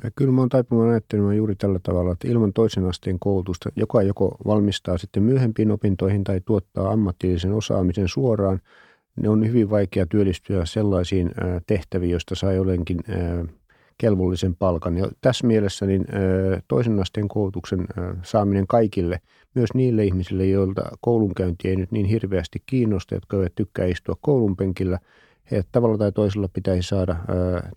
Ja 0.04 0.12
kyllä 0.16 0.32
mä 0.32 0.42
oon 0.42 0.50
taipumaan 0.50 0.90
ajattelemaan 0.90 1.38
juuri 1.38 1.56
tällä 1.56 1.80
tavalla, 1.84 2.12
että 2.12 2.28
ilman 2.28 2.54
toisen 2.54 2.86
asteen 2.86 3.20
koulutusta, 3.20 3.70
joka 3.76 4.02
joko 4.02 4.38
valmistaa 4.46 4.98
sitten 4.98 5.24
myöhempiin 5.24 5.72
opintoihin 5.72 6.24
tai 6.24 6.42
tuottaa 6.46 6.92
ammatillisen 6.92 7.54
osaamisen 7.54 8.08
suoraan, 8.08 8.60
ne 9.22 9.30
on 9.30 9.48
hyvin 9.48 9.70
vaikea 9.70 10.06
työllistyä 10.06 10.66
sellaisiin 10.66 11.32
tehtäviin, 11.68 12.12
joista 12.12 12.36
saa 12.36 12.54
jotenkin 12.54 13.00
kelvollisen 13.98 14.56
palkan. 14.56 14.98
Ja 14.98 15.08
tässä 15.22 15.48
mielessä 15.48 15.86
niin 15.86 16.06
toisen 16.68 17.00
asteen 17.00 17.28
koulutuksen 17.28 17.88
saaminen 18.24 18.68
kaikille, 18.68 19.20
myös 19.56 19.70
niille 19.74 20.06
ihmisille, 20.06 20.46
joilta 20.46 20.82
koulunkäynti 21.02 21.68
ei 21.68 21.76
nyt 21.76 21.92
niin 21.92 22.06
hirveästi 22.06 22.64
kiinnosta, 22.66 23.16
jotka 23.16 23.38
eivät 23.38 23.56
tykkää 23.56 23.86
istua 23.86 24.16
koulun 24.22 24.56
penkillä, 24.56 25.00
heidät 25.52 25.68
tavalla 25.72 25.98
tai 25.98 26.12
toisella 26.12 26.48
pitäisi 26.54 26.88
saada 26.88 27.16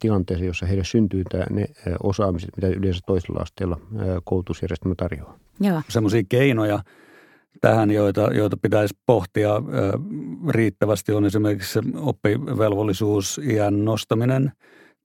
tilanteeseen, 0.00 0.46
jossa 0.46 0.66
heille 0.66 0.84
syntyy 0.84 1.24
ne 1.50 1.66
osaamiset, 2.02 2.50
mitä 2.56 2.68
yleensä 2.68 3.00
toisella 3.06 3.40
asteella 3.40 3.80
koulutusjärjestelmä 4.24 4.94
tarjoaa. 4.94 5.38
Joo. 5.60 5.82
Sellaisia 5.88 6.22
keinoja 6.28 6.82
tähän, 7.60 7.90
joita, 7.90 8.30
joita 8.34 8.56
pitäisi 8.56 8.94
pohtia 9.06 9.50
riittävästi, 10.48 11.12
on 11.12 11.24
esimerkiksi 11.24 11.78
oppivelvollisuus 11.96 13.40
iän 13.44 13.84
nostaminen– 13.84 14.52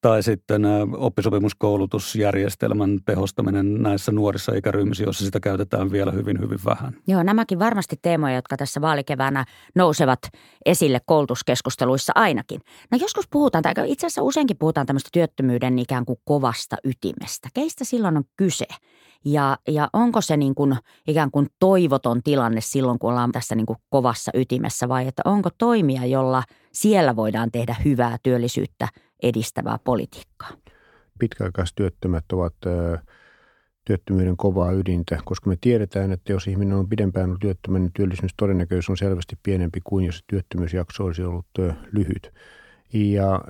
tai 0.01 0.23
sitten 0.23 0.65
oppisopimuskoulutusjärjestelmän 0.97 2.99
tehostaminen 3.05 3.81
näissä 3.81 4.11
nuorissa 4.11 4.55
ikäryhmissä, 4.55 5.03
joissa 5.03 5.25
sitä 5.25 5.39
käytetään 5.39 5.91
vielä 5.91 6.11
hyvin, 6.11 6.39
hyvin 6.39 6.59
vähän. 6.65 6.93
Joo, 7.07 7.23
nämäkin 7.23 7.59
varmasti 7.59 7.95
teemoja, 8.01 8.35
jotka 8.35 8.57
tässä 8.57 8.81
vaalikeväänä 8.81 9.45
nousevat 9.75 10.19
esille 10.65 10.99
koulutuskeskusteluissa 11.05 12.11
ainakin. 12.15 12.61
No 12.91 12.97
joskus 13.01 13.27
puhutaan, 13.31 13.61
tai 13.61 13.73
itse 13.85 14.07
asiassa 14.07 14.23
useinkin 14.23 14.57
puhutaan 14.57 14.87
tämmöistä 14.87 15.09
työttömyyden 15.13 15.79
ikään 15.79 16.05
kuin 16.05 16.19
kovasta 16.23 16.75
ytimestä. 16.83 17.49
Keistä 17.53 17.85
silloin 17.85 18.17
on 18.17 18.23
kyse? 18.37 18.65
Ja, 19.25 19.57
ja 19.67 19.89
onko 19.93 20.21
se 20.21 20.37
niin 20.37 20.55
kuin 20.55 20.75
ikään 21.07 21.31
kuin 21.31 21.47
toivoton 21.59 22.23
tilanne 22.23 22.61
silloin, 22.61 22.99
kun 22.99 23.09
ollaan 23.09 23.31
tässä 23.31 23.55
niin 23.55 23.65
kuin 23.65 23.77
kovassa 23.89 24.31
ytimessä 24.33 24.89
vai 24.89 25.07
että 25.07 25.21
onko 25.25 25.49
toimia, 25.57 26.05
jolla 26.05 26.43
siellä 26.73 27.15
voidaan 27.15 27.51
tehdä 27.51 27.75
hyvää 27.85 28.17
työllisyyttä 28.23 28.87
edistävää 29.23 29.79
politiikkaa? 29.83 30.51
pitkäaikaistyöttömät 31.19 32.25
ovat 32.33 32.53
työttömyyden 33.85 34.37
kovaa 34.37 34.71
ydintä, 34.71 35.19
koska 35.25 35.49
me 35.49 35.57
tiedetään, 35.61 36.11
että 36.11 36.31
jos 36.31 36.47
ihminen 36.47 36.77
on 36.77 36.89
pidempään 36.89 37.25
ollut 37.25 37.39
työttömän, 37.39 37.81
niin 37.81 37.91
työllisyystodennäköisyys 37.93 38.89
on 38.89 38.97
selvästi 38.97 39.35
pienempi 39.43 39.79
kuin 39.83 40.05
jos 40.05 40.23
työttömyysjakso 40.27 41.03
olisi 41.03 41.23
ollut 41.23 41.45
lyhyt. 41.91 42.33
Ja 42.93 43.41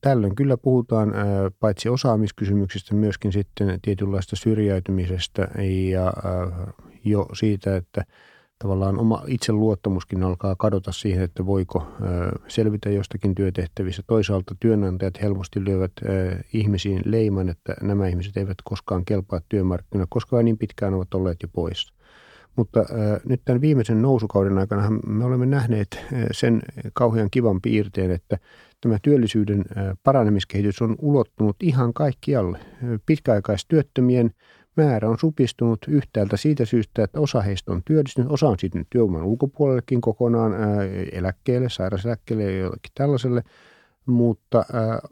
tällöin 0.00 0.34
kyllä 0.34 0.56
puhutaan 0.56 1.12
paitsi 1.60 1.88
osaamiskysymyksistä 1.88 2.94
myöskin 2.94 3.32
sitten 3.32 3.80
tietynlaista 3.82 4.36
syrjäytymisestä 4.36 5.48
ja 5.90 6.12
jo 7.04 7.26
siitä, 7.32 7.76
että 7.76 8.04
tavallaan 8.62 8.98
oma 8.98 9.22
itseluottamuskin 9.26 10.22
alkaa 10.22 10.54
kadota 10.58 10.92
siihen, 10.92 11.24
että 11.24 11.46
voiko 11.46 11.86
selvitä 12.48 12.90
jostakin 12.90 13.34
työtehtävissä. 13.34 14.02
Toisaalta 14.06 14.54
työnantajat 14.60 15.22
helposti 15.22 15.64
lyövät 15.64 15.92
ihmisiin 16.52 17.02
leiman, 17.04 17.48
että 17.48 17.74
nämä 17.82 18.08
ihmiset 18.08 18.36
eivät 18.36 18.58
koskaan 18.64 19.04
kelpaa 19.04 19.40
työmarkkinoilla, 19.48 20.06
koska 20.10 20.42
niin 20.42 20.58
pitkään 20.58 20.94
ovat 20.94 21.14
olleet 21.14 21.42
jo 21.42 21.48
poissa. 21.52 21.94
Mutta 22.56 22.84
nyt 23.24 23.40
tämän 23.44 23.60
viimeisen 23.60 24.02
nousukauden 24.02 24.58
aikana 24.58 24.90
me 25.06 25.24
olemme 25.24 25.46
nähneet 25.46 25.88
äh, 25.94 26.24
sen 26.32 26.62
kauhean 26.92 27.30
kivan 27.30 27.60
piirteen, 27.60 28.10
että 28.10 28.38
tämä 28.80 28.98
työllisyyden 29.02 29.64
paranemiskehitys 30.02 30.82
on 30.82 30.96
ulottunut 30.98 31.56
ihan 31.62 31.92
kaikkialle. 31.92 32.58
Pitkäaikaistyöttömien 33.06 34.30
määrä 34.76 35.08
on 35.08 35.18
supistunut 35.18 35.78
yhtäältä 35.88 36.36
siitä 36.36 36.64
syystä, 36.64 37.04
että 37.04 37.20
osa 37.20 37.40
heistä 37.40 37.72
on 37.72 37.82
työllistynyt, 37.84 38.32
osa 38.32 38.48
on 38.48 38.58
sitten 38.58 38.86
työvoiman 38.90 39.24
ulkopuolellekin 39.24 40.00
kokonaan 40.00 40.52
eläkkeelle, 41.12 41.68
sairauseläkkeelle 41.70 42.44
ja 42.44 42.58
jollekin 42.58 42.92
tällaiselle, 42.94 43.42
mutta 44.06 44.64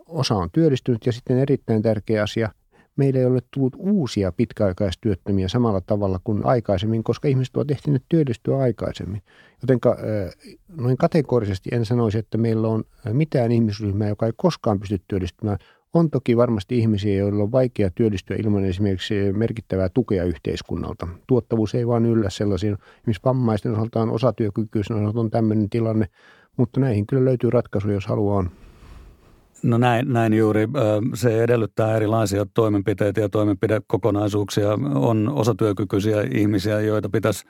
osa 0.07 0.35
on 0.35 0.49
työllistynyt 0.53 1.07
ja 1.07 1.13
sitten 1.13 1.39
erittäin 1.39 1.83
tärkeä 1.83 2.23
asia, 2.23 2.49
meillä 2.97 3.21
ei 3.21 3.27
ole 3.27 3.41
tullut 3.51 3.77
uusia 3.79 4.33
pitkäaikaistyöttömiä 4.33 5.49
samalla 5.49 5.81
tavalla 5.81 6.21
kuin 6.25 6.47
aikaisemmin, 6.47 7.05
koska 7.05 7.29
ihmiset 7.29 7.57
ovat 7.57 7.71
ehtineet 7.71 8.03
työllistyä 8.09 8.59
aikaisemmin. 8.59 9.23
Joten 9.63 9.79
noin 10.77 10.97
kategorisesti 10.97 11.69
en 11.73 11.85
sanoisi, 11.85 12.19
että 12.19 12.39
meillä 12.39 12.69
on 12.69 12.85
mitään 13.13 13.53
ihmisryhmää, 13.53 14.09
joka 14.09 14.27
ei 14.27 14.33
koskaan 14.37 14.81
pysty 14.81 15.01
työllistymään 15.09 15.59
on 15.95 16.11
toki 16.11 16.37
varmasti 16.37 16.79
ihmisiä, 16.79 17.15
joilla 17.15 17.43
on 17.43 17.53
vaikea 17.53 17.91
työllistyä 17.95 18.37
ilman 18.37 18.65
esimerkiksi 18.65 19.15
merkittävää 19.33 19.89
tukea 19.89 20.25
yhteiskunnalta. 20.25 21.09
Tuottavuus 21.27 21.75
ei 21.75 21.87
vaan 21.87 22.07
yllä 22.07 22.31
sellaisiin. 22.31 22.73
Esimerkiksi 22.73 23.25
vammaisten 23.25 23.73
osalta 23.73 24.03
on 24.03 24.11
osatyökykyisen 24.11 24.97
osalta 24.97 25.21
on 25.21 25.31
tämmöinen 25.31 25.71
tilanne, 25.71 26.07
mutta 26.57 26.81
näihin 26.81 27.07
kyllä 27.07 27.25
löytyy 27.25 27.51
ratkaisu, 27.51 27.91
jos 27.91 28.07
haluaa. 28.07 28.45
No 29.63 29.79
näin, 29.79 30.13
näin 30.13 30.33
juuri. 30.33 30.69
Se 31.15 31.43
edellyttää 31.43 31.97
erilaisia 31.97 32.47
toimenpiteitä 32.55 33.21
ja 33.21 33.29
toimenpidekokonaisuuksia. 33.29 34.69
On 34.95 35.29
osatyökykyisiä 35.35 36.23
ihmisiä, 36.35 36.81
joita 36.81 37.09
pitäisi 37.09 37.45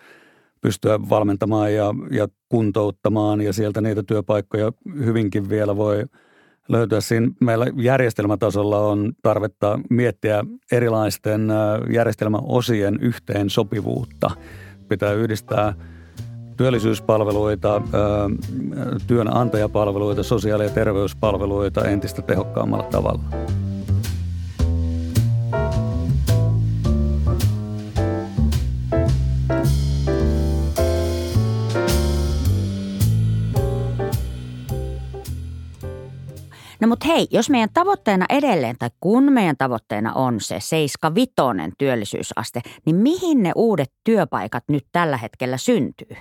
pystyä 0.61 0.99
valmentamaan 1.09 1.75
ja, 1.75 1.95
ja 2.11 2.29
kuntouttamaan 2.49 3.41
ja 3.41 3.53
sieltä 3.53 3.81
niitä 3.81 4.03
työpaikkoja 4.03 4.73
hyvinkin 5.05 5.49
vielä 5.49 5.77
voi– 5.77 6.05
löytyä. 6.71 7.01
Siinä 7.01 7.31
meillä 7.41 7.67
järjestelmätasolla 7.77 8.79
on 8.79 9.13
tarvetta 9.23 9.81
miettiä 9.91 10.45
erilaisten 10.73 11.49
järjestelmäosien 11.93 12.99
yhteen 13.01 13.51
sopivuutta. 13.51 14.31
Pitää 14.89 15.13
yhdistää 15.13 15.75
työllisyyspalveluita, 16.57 17.83
työnantajapalveluita, 19.07 20.23
sosiaali- 20.23 20.65
ja 20.65 20.71
terveyspalveluita 20.71 21.85
entistä 21.85 22.23
tehokkaammalla 22.23 22.85
tavalla. 22.85 23.23
No 36.81 36.89
mutta 36.89 37.07
hei, 37.07 37.27
jos 37.31 37.51
meidän 37.51 37.69
tavoitteena 37.75 38.27
edelleen, 38.29 38.77
tai 38.79 38.91
kun 39.01 39.33
meidän 39.33 39.57
tavoitteena 39.57 40.13
on 40.13 40.41
se 40.41 40.57
75 40.61 41.33
työllisyysaste, 41.79 42.61
niin 42.87 42.97
mihin 42.97 43.43
ne 43.43 43.53
uudet 43.57 43.93
työpaikat 44.05 44.65
nyt 44.69 44.87
tällä 44.93 45.17
hetkellä 45.17 45.57
syntyy? 45.57 46.17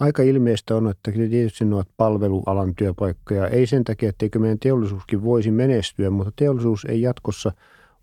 Aika 0.00 0.22
ilmeistä 0.22 0.76
on, 0.76 0.90
että 0.90 1.12
tietysti 1.12 1.64
ne 1.64 1.74
ovat 1.74 1.88
palvelualan 1.96 2.74
työpaikkoja. 2.74 3.48
Ei 3.48 3.66
sen 3.66 3.84
takia, 3.84 4.08
etteikö 4.08 4.38
meidän 4.38 4.58
teollisuuskin 4.58 5.24
voisi 5.24 5.50
menestyä, 5.50 6.10
mutta 6.10 6.32
teollisuus 6.36 6.84
ei 6.84 7.02
jatkossa, 7.02 7.52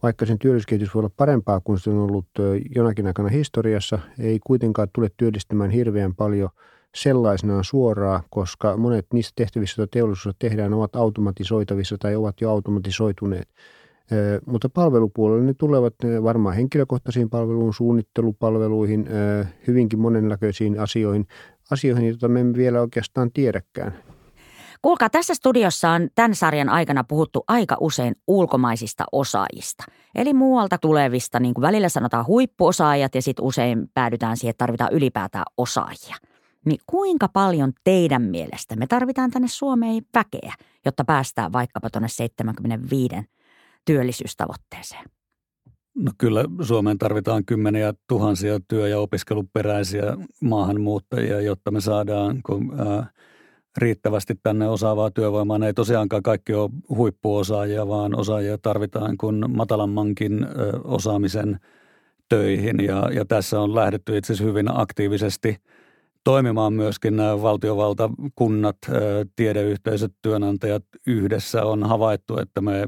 vaikka 0.03 0.25
sen 0.25 0.39
työllisyyskehitys 0.39 0.93
voi 0.93 0.99
olla 0.99 1.11
parempaa 1.17 1.59
kuin 1.59 1.79
se 1.79 1.89
on 1.89 1.97
ollut 1.97 2.27
jonakin 2.75 3.07
aikana 3.07 3.29
historiassa, 3.29 3.99
ei 4.19 4.39
kuitenkaan 4.47 4.87
tule 4.93 5.09
työllistämään 5.17 5.69
hirveän 5.69 6.15
paljon– 6.15 6.49
sellaisenaan 6.95 7.63
suoraan, 7.63 8.23
koska 8.29 8.77
monet 8.77 9.05
niistä 9.13 9.31
tehtävistä, 9.35 9.81
joita 9.81 9.91
teollisuudessa 9.91 10.39
tehdään, 10.39 10.73
ovat 10.73 10.95
automatisoitavissa 10.95 11.97
tai 11.97 12.15
ovat 12.15 12.41
jo 12.41 12.51
automatisoituneet. 12.51 13.49
Mutta 14.45 14.69
palvelupuolella 14.69 15.43
ne 15.43 15.53
tulevat 15.53 15.93
varmaan 16.23 16.55
henkilökohtaisiin 16.55 17.29
palveluun, 17.29 17.73
suunnittelupalveluihin, 17.73 19.07
hyvinkin 19.67 19.99
monennäköisiin 19.99 20.79
asioihin, 20.79 21.27
asioihin, 21.71 22.07
joita 22.07 22.27
me 22.27 22.39
emme 22.39 22.57
vielä 22.57 22.81
oikeastaan 22.81 23.31
tiedäkään. 23.31 23.93
Kuulkaa, 24.81 25.09
tässä 25.09 25.33
studiossa 25.33 25.89
on 25.89 26.07
tämän 26.15 26.35
sarjan 26.35 26.69
aikana 26.69 27.03
puhuttu 27.03 27.43
aika 27.47 27.77
usein 27.79 28.15
ulkomaisista 28.27 29.03
osaajista. 29.11 29.83
Eli 30.15 30.33
muualta 30.33 30.77
tulevista, 30.77 31.39
niin 31.39 31.53
kuin 31.53 31.61
välillä 31.61 31.89
sanotaan 31.89 32.27
huippuosaajat 32.27 33.15
ja 33.15 33.21
sitten 33.21 33.45
usein 33.45 33.87
päädytään 33.93 34.37
siihen, 34.37 34.49
että 34.49 34.63
tarvitaan 34.63 34.93
ylipäätään 34.93 35.45
osaajia– 35.57 36.15
niin 36.65 36.79
kuinka 36.87 37.27
paljon 37.27 37.73
teidän 37.83 38.21
mielestä 38.21 38.75
me 38.75 38.87
tarvitaan 38.87 39.31
tänne 39.31 39.47
Suomeen 39.47 40.03
väkeä, 40.13 40.53
jotta 40.85 41.05
päästään 41.05 41.53
vaikkapa 41.53 41.89
tuonne 41.89 42.07
75 42.07 43.15
työllisyystavoitteeseen? 43.85 45.05
No 45.95 46.11
kyllä 46.17 46.45
Suomeen 46.61 46.97
tarvitaan 46.97 47.45
kymmeniä 47.45 47.93
tuhansia 48.07 48.59
työ- 48.67 48.87
ja 48.87 48.99
opiskeluperäisiä 48.99 50.17
maahanmuuttajia, 50.41 51.41
jotta 51.41 51.71
me 51.71 51.81
saadaan 51.81 52.41
kun, 52.45 52.73
ää, 52.79 53.09
riittävästi 53.77 54.35
tänne 54.43 54.67
osaavaa 54.67 55.11
työvoimaa. 55.11 55.57
Ne 55.57 55.67
ei 55.67 55.73
tosiaankaan 55.73 56.23
kaikki 56.23 56.53
ole 56.53 56.69
huippuosaajia, 56.89 57.87
vaan 57.87 58.15
osaajia 58.15 58.57
tarvitaan 58.57 59.17
kun 59.17 59.45
matalammankin 59.47 60.43
ää, 60.43 60.51
osaamisen 60.83 61.59
töihin. 62.29 62.79
Ja, 62.79 63.09
ja 63.13 63.25
tässä 63.25 63.59
on 63.59 63.75
lähdetty 63.75 64.17
itse 64.17 64.33
asiassa 64.33 64.49
hyvin 64.49 64.79
aktiivisesti– 64.79 65.57
toimimaan 66.23 66.73
myöskin 66.73 67.15
nämä 67.15 67.41
valtiovalta, 67.41 68.09
kunnat, 68.35 68.77
tiedeyhteisöt, 69.35 70.13
työnantajat 70.21 70.83
yhdessä. 71.07 71.63
On 71.63 71.83
havaittu, 71.83 72.37
että 72.37 72.61
me 72.61 72.87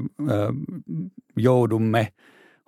joudumme 1.36 2.12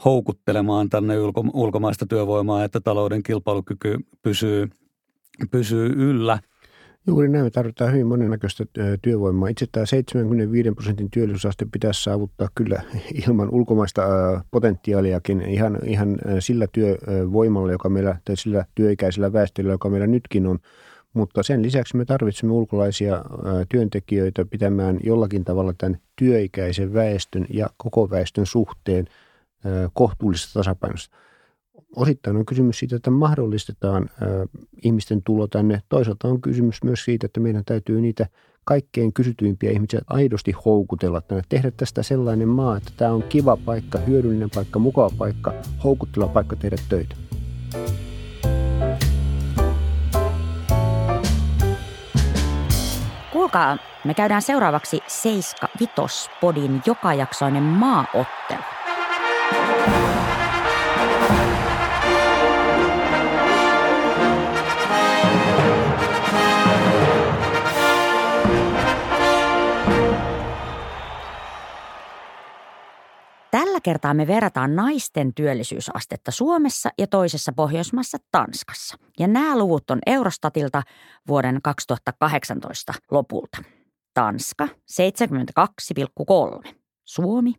houkuttelemaan 0.05 0.89
tänne 0.89 1.15
ulkomaista 1.53 2.07
työvoimaa, 2.07 2.65
että 2.65 2.81
talouden 2.81 3.23
kilpailukyky 3.23 3.99
pysyy, 4.23 4.69
pysyy 5.51 5.87
yllä– 5.97 6.39
Juuri 7.07 7.29
näin, 7.29 7.45
me 7.45 7.51
tarvitaan 7.51 7.93
hyvin 7.93 8.07
monennäköistä 8.07 8.65
työvoimaa. 9.03 9.49
Itse 9.49 9.67
tämä 9.73 9.87
75 9.87 10.71
prosentin 10.71 11.11
työllisyysaste 11.11 11.67
pitäisi 11.73 12.03
saavuttaa 12.03 12.49
kyllä 12.55 12.83
ilman 13.27 13.51
ulkomaista 13.51 14.03
potentiaaliakin 14.51 15.43
ihan, 15.43 15.79
ihan 15.85 16.19
sillä 16.39 16.67
työvoimalla, 16.73 17.73
joka 17.73 17.89
meillä, 17.89 18.17
tai 18.25 18.37
sillä 18.37 18.65
työikäisellä 18.75 19.33
väestöllä, 19.33 19.73
joka 19.73 19.89
meillä 19.89 20.07
nytkin 20.07 20.47
on. 20.47 20.59
Mutta 21.15 21.43
sen 21.43 21.63
lisäksi 21.63 21.97
me 21.97 22.05
tarvitsemme 22.05 22.53
ulkolaisia 22.53 23.25
työntekijöitä 23.69 24.45
pitämään 24.45 24.99
jollakin 25.03 25.45
tavalla 25.45 25.75
tämän 25.79 25.99
työikäisen 26.17 26.95
väestön 26.95 27.47
ja 27.51 27.71
koko 27.77 28.11
väestön 28.11 28.47
suhteen 28.47 29.05
kohtuullisesta 29.93 30.61
tasapainosta 30.61 31.17
osittain 31.97 32.37
on 32.37 32.47
kysymys 32.47 32.79
siitä, 32.79 32.97
että 32.97 33.11
mahdollistetaan 33.11 34.11
ihmisten 34.83 35.23
tulo 35.23 35.47
tänne. 35.47 35.83
Toisaalta 35.89 36.29
on 36.29 36.41
kysymys 36.41 36.85
myös 36.85 37.05
siitä, 37.05 37.27
että 37.27 37.41
meidän 37.41 37.65
täytyy 37.65 38.01
niitä 38.01 38.27
kaikkein 38.65 39.13
kysytyimpiä 39.13 39.71
ihmisiä 39.71 40.01
aidosti 40.07 40.53
houkutella 40.65 41.21
tänne. 41.21 41.43
Tehdä 41.49 41.71
tästä 41.71 42.03
sellainen 42.03 42.49
maa, 42.49 42.77
että 42.77 42.93
tämä 42.97 43.13
on 43.13 43.23
kiva 43.23 43.57
paikka, 43.57 43.99
hyödyllinen 43.99 44.51
paikka, 44.55 44.79
mukava 44.79 45.11
paikka, 45.19 45.53
houkutteleva 45.85 46.33
paikka 46.33 46.57
tehdä 46.57 46.77
töitä. 46.89 47.17
Kuulkaa, 53.33 53.79
me 54.05 54.15
käydään 54.15 54.43
seuraavaksi 54.43 55.01
Seiska 55.07 55.69
Vitospodin 55.81 56.83
jokajaksoinen 56.87 57.63
maaottelu. 57.63 58.84
Kertaa 73.85 74.15
me 74.15 74.27
verrataan 74.27 74.77
naisten 74.77 75.35
työllisyysastetta 75.35 76.31
Suomessa 76.31 76.91
ja 76.99 77.07
toisessa 77.07 77.53
Pohjoismaassa 77.53 78.19
Tanskassa. 78.33 78.97
Ja 79.19 79.27
nämä 79.27 79.59
luvut 79.59 79.91
on 79.91 79.99
Eurostatilta 80.07 80.83
vuoden 81.29 81.61
2018 81.63 82.95
lopulta. 83.11 83.59
Tanska 84.15 84.69
72,3, 86.65 86.75
Suomi 87.05 87.55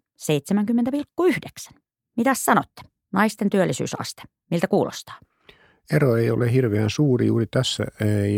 70,9. 1.71 1.79
Mitä 2.17 2.33
sanotte? 2.33 2.81
Naisten 3.13 3.49
työllisyysaste. 3.49 4.23
Miltä 4.51 4.67
kuulostaa? 4.67 5.15
Ero 5.93 6.15
ei 6.15 6.31
ole 6.31 6.51
hirveän 6.51 6.89
suuri 6.89 7.27
juuri 7.27 7.45
tässä 7.51 7.85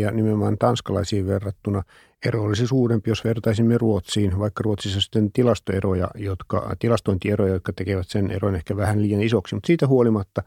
ja 0.00 0.10
nimenomaan 0.10 0.58
tanskalaisiin 0.58 1.26
verrattuna. 1.26 1.82
Ero 2.26 2.42
olisi 2.42 2.66
suurempi, 2.66 3.10
jos 3.10 3.24
vertaisimme 3.24 3.78
Ruotsiin, 3.78 4.38
vaikka 4.38 4.62
Ruotsissa 4.62 5.00
sitten 5.00 5.32
tilastoeroja, 5.32 6.08
jotka, 6.14 6.76
tilastointieroja, 6.78 7.52
jotka 7.52 7.72
tekevät 7.72 8.08
sen 8.08 8.30
eron 8.30 8.54
ehkä 8.54 8.76
vähän 8.76 9.02
liian 9.02 9.22
isoksi, 9.22 9.54
mutta 9.54 9.66
siitä 9.66 9.86
huolimatta 9.86 10.42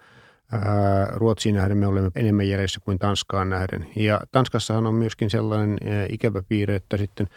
ää, 0.52 1.08
Ruotsiin 1.12 1.56
nähden 1.56 1.78
me 1.78 1.88
olemme 1.88 2.12
enemmän 2.16 2.50
jäljessä 2.50 2.80
kuin 2.86 3.00
Tanskaan 3.00 3.50
nähden. 3.50 3.88
Ja 3.96 4.22
Tanskassahan 4.32 4.88
on 4.88 4.96
myöskin 4.96 5.30
sellainen 5.30 5.78
ää, 5.86 6.06
ikävä 6.10 6.44
piirre, 6.50 6.76
että 6.76 6.98
sitten 6.98 7.28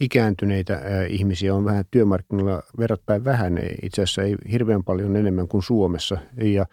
ikääntyneitä 0.00 0.74
ää, 0.74 1.04
ihmisiä 1.08 1.54
on 1.54 1.64
vähän 1.64 1.84
työmarkkinoilla 1.90 2.62
verrattain 2.78 3.24
vähän, 3.24 3.58
itse 3.82 4.02
asiassa 4.02 4.22
ei 4.22 4.36
hirveän 4.52 4.84
paljon 4.84 5.16
enemmän 5.16 5.48
kuin 5.48 5.62
Suomessa. 5.62 6.18
Ja 6.42 6.66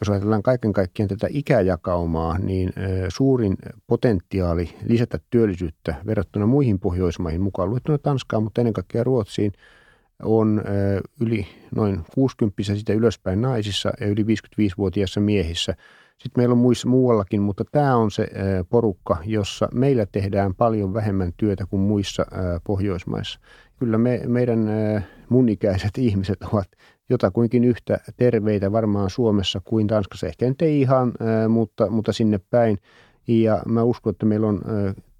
jos 0.00 0.08
ajatellaan 0.08 0.42
kaiken 0.42 0.72
kaikkiaan 0.72 1.08
tätä 1.08 1.26
ikäjakaumaa, 1.30 2.38
niin 2.38 2.72
suurin 3.08 3.56
potentiaali 3.86 4.74
lisätä 4.84 5.18
työllisyyttä 5.30 5.94
verrattuna 6.06 6.46
muihin 6.46 6.78
Pohjoismaihin, 6.78 7.40
mukaan 7.40 7.70
luettuna 7.70 7.98
Tanskaan, 7.98 8.42
mutta 8.42 8.60
ennen 8.60 8.74
kaikkea 8.74 9.04
Ruotsiin, 9.04 9.52
on 10.22 10.62
yli 11.20 11.46
noin 11.74 12.00
60 12.14 12.62
sitä 12.62 12.92
ylöspäin 12.92 13.40
naisissa 13.40 13.92
ja 14.00 14.06
yli 14.06 14.22
55-vuotiaissa 14.22 15.20
miehissä. 15.20 15.74
Sitten 16.18 16.40
meillä 16.40 16.52
on 16.52 16.58
muissa 16.58 16.88
muuallakin, 16.88 17.42
mutta 17.42 17.64
tämä 17.72 17.96
on 17.96 18.10
se 18.10 18.28
porukka, 18.68 19.16
jossa 19.24 19.68
meillä 19.74 20.06
tehdään 20.06 20.54
paljon 20.54 20.94
vähemmän 20.94 21.32
työtä 21.36 21.66
kuin 21.66 21.80
muissa 21.80 22.26
Pohjoismaissa. 22.64 23.40
Kyllä 23.78 23.98
me, 23.98 24.20
meidän 24.26 24.70
mun 25.28 25.48
ikäiset 25.48 25.98
ihmiset 26.08 26.42
ovat 26.42 26.68
jotakuinkin 27.08 27.64
yhtä 27.64 28.00
terveitä 28.16 28.72
varmaan 28.72 29.10
Suomessa 29.10 29.60
kuin 29.64 29.86
Tanskassa. 29.86 30.26
Ehkä 30.26 30.48
nyt 30.48 30.62
ei 30.62 30.80
ihan, 30.80 31.12
mutta, 31.48 31.90
mutta 31.90 32.12
sinne 32.12 32.40
päin. 32.50 32.78
Ja 33.28 33.62
mä 33.66 33.82
uskon, 33.82 34.10
että 34.10 34.26
meillä 34.26 34.46
on 34.46 34.60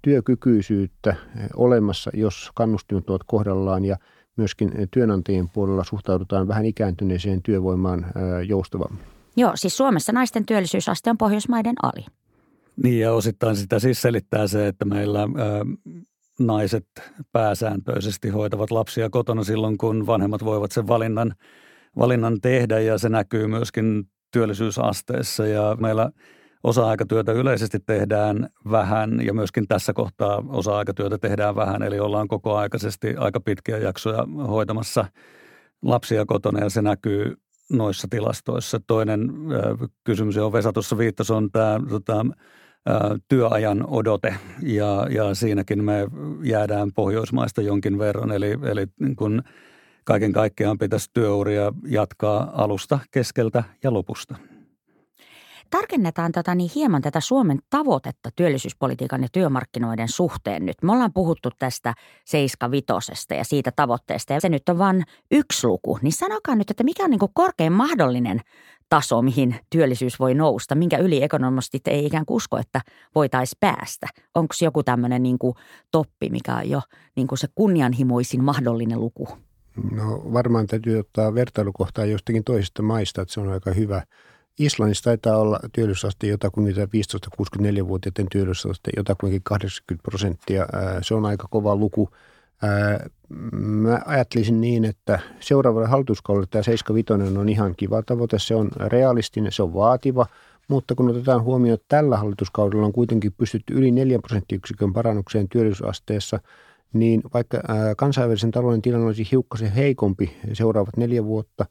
työkykyisyyttä 0.01 1.15
olemassa, 1.55 2.11
jos 2.13 2.51
kannustimet 2.55 3.09
ovat 3.09 3.21
kohdallaan 3.25 3.85
ja 3.85 3.97
myöskin 4.35 4.71
työnantajien 4.91 5.49
puolella 5.49 5.83
suhtaudutaan 5.83 6.47
vähän 6.47 6.65
ikääntyneeseen 6.65 7.41
työvoimaan 7.41 8.05
joustavammin. 8.47 9.03
Joo, 9.37 9.51
siis 9.55 9.77
Suomessa 9.77 10.11
naisten 10.11 10.45
työllisyysaste 10.45 11.09
on 11.09 11.17
Pohjoismaiden 11.17 11.75
ali. 11.83 12.05
Niin 12.83 12.99
ja 12.99 13.13
osittain 13.13 13.55
sitä 13.55 13.79
siis 13.79 14.01
selittää 14.01 14.47
se, 14.47 14.67
että 14.67 14.85
meillä 14.85 15.19
ää, 15.19 15.27
naiset 16.39 16.85
pääsääntöisesti 17.31 18.29
hoitavat 18.29 18.71
lapsia 18.71 19.09
kotona 19.09 19.43
silloin, 19.43 19.77
kun 19.77 20.07
vanhemmat 20.07 20.45
voivat 20.45 20.71
sen 20.71 20.87
valinnan– 20.87 21.33
valinnan 21.97 22.41
tehdä 22.41 22.79
ja 22.79 22.97
se 22.97 23.09
näkyy 23.09 23.47
myöskin 23.47 24.03
työllisyysasteessa 24.31 25.47
ja 25.47 25.77
meillä 25.79 26.11
osa-aikatyötä 26.63 27.31
yleisesti 27.31 27.79
tehdään 27.85 28.49
vähän 28.71 29.25
ja 29.25 29.33
myöskin 29.33 29.67
tässä 29.67 29.93
kohtaa 29.93 30.43
osa-aikatyötä 30.47 31.17
tehdään 31.17 31.55
vähän, 31.55 31.83
eli 31.83 31.99
ollaan 31.99 32.27
koko 32.27 32.55
aikaisesti 32.55 33.15
aika 33.17 33.39
pitkiä 33.39 33.77
jaksoja 33.77 34.27
hoitamassa 34.47 35.05
lapsia 35.81 36.25
kotona 36.25 36.59
ja 36.59 36.69
se 36.69 36.81
näkyy 36.81 37.35
noissa 37.71 38.07
tilastoissa. 38.11 38.79
Toinen 38.87 39.21
äh, 39.21 39.89
kysymys, 40.03 40.35
johon 40.35 40.53
Vesa 40.53 40.73
tuossa 40.73 40.97
viittasi, 40.97 41.33
on 41.33 41.51
tämä 41.51 41.79
tota, 41.89 42.25
äh, 42.89 42.95
työajan 43.27 43.85
odote 43.87 44.35
ja, 44.63 45.07
ja 45.09 45.35
siinäkin 45.35 45.83
me 45.83 46.07
jäädään 46.43 46.91
Pohjoismaista 46.95 47.61
jonkin 47.61 47.99
verran, 47.99 48.31
eli, 48.31 48.57
eli 48.63 48.87
kun– 49.17 49.41
kaiken 50.09 50.33
kaikkiaan 50.33 50.77
pitäisi 50.77 51.09
työuria 51.13 51.73
jatkaa 51.87 52.51
alusta, 52.53 52.99
keskeltä 53.11 53.63
ja 53.83 53.93
lopusta. 53.93 54.35
Tarkennetaan 55.69 56.31
tätä 56.31 56.55
niin 56.55 56.71
hieman 56.75 57.01
tätä 57.01 57.19
Suomen 57.19 57.59
tavoitetta 57.69 58.29
työllisyyspolitiikan 58.35 59.21
ja 59.21 59.27
työmarkkinoiden 59.31 60.07
suhteen 60.07 60.65
nyt. 60.65 60.75
Me 60.83 60.91
ollaan 60.91 61.13
puhuttu 61.13 61.49
tästä 61.59 61.93
75 62.25 63.35
ja 63.37 63.43
siitä 63.43 63.71
tavoitteesta 63.75 64.33
ja 64.33 64.41
se 64.41 64.49
nyt 64.49 64.69
on 64.69 64.77
vain 64.77 65.03
yksi 65.31 65.67
luku. 65.67 65.99
Niin 66.01 66.13
sanokaa 66.13 66.55
nyt, 66.55 66.71
että 66.71 66.83
mikä 66.83 67.03
on 67.03 67.09
niin 67.09 67.19
korkein 67.33 67.73
mahdollinen 67.73 68.41
taso, 68.89 69.21
mihin 69.21 69.55
työllisyys 69.69 70.19
voi 70.19 70.33
nousta, 70.33 70.75
minkä 70.75 70.97
yli 70.97 71.23
ekonomistit 71.23 71.87
ei 71.87 72.05
ikään 72.05 72.25
kuin 72.25 72.35
usko, 72.35 72.57
että 72.57 72.81
voitaisiin 73.15 73.57
päästä. 73.59 74.07
Onko 74.35 74.53
joku 74.61 74.83
tämmöinen 74.83 75.23
niin 75.23 75.37
toppi, 75.91 76.29
mikä 76.29 76.55
on 76.55 76.69
jo 76.69 76.81
niin 77.15 77.27
se 77.33 77.47
kunnianhimoisin 77.55 78.43
mahdollinen 78.43 78.99
luku? 78.99 79.48
No 79.91 80.21
varmaan 80.33 80.67
täytyy 80.67 80.99
ottaa 80.99 81.33
vertailukohtaa 81.33 82.05
jostakin 82.05 82.43
toisista 82.43 82.81
maista, 82.81 83.21
että 83.21 83.33
se 83.33 83.39
on 83.39 83.49
aika 83.49 83.71
hyvä. 83.71 84.01
Islannissa 84.59 85.03
taitaa 85.03 85.37
olla 85.37 85.59
työllisyysaste 85.73 86.27
jotakuinkin 86.27 86.75
15-64-vuotiaiden 86.75 88.27
työllisyysaste 88.31 88.91
jotakuinkin 88.97 89.41
80 89.43 90.03
prosenttia. 90.03 90.67
Se 91.01 91.15
on 91.15 91.25
aika 91.25 91.47
kova 91.49 91.75
luku. 91.75 92.09
Mä 93.51 94.01
ajattelisin 94.05 94.61
niin, 94.61 94.85
että 94.85 95.19
seuraavalla 95.39 95.87
hallituskaudella 95.87 96.47
tämä 96.51 96.63
75 96.63 97.37
on 97.39 97.49
ihan 97.49 97.75
kiva 97.77 98.01
tavoite. 98.01 98.39
Se 98.39 98.55
on 98.55 98.69
realistinen, 98.77 99.51
se 99.51 99.63
on 99.63 99.73
vaativa, 99.73 100.25
mutta 100.67 100.95
kun 100.95 101.09
otetaan 101.09 101.43
huomioon, 101.43 101.73
että 101.73 101.85
tällä 101.97 102.17
hallituskaudella 102.17 102.85
on 102.85 102.93
kuitenkin 102.93 103.33
pystytty 103.33 103.73
yli 103.73 103.91
4 103.91 104.19
prosenttiyksikön 104.19 104.93
parannukseen 104.93 105.49
työllisyysasteessa– 105.49 106.39
niin 106.93 107.21
vaikka 107.33 107.61
kansainvälisen 107.97 108.51
talouden 108.51 108.81
tilanne 108.81 109.07
olisi 109.07 109.27
hiukkasen 109.31 109.71
heikompi 109.71 110.37
seuraavat 110.53 110.97
neljä 110.97 111.25
vuotta, 111.25 111.65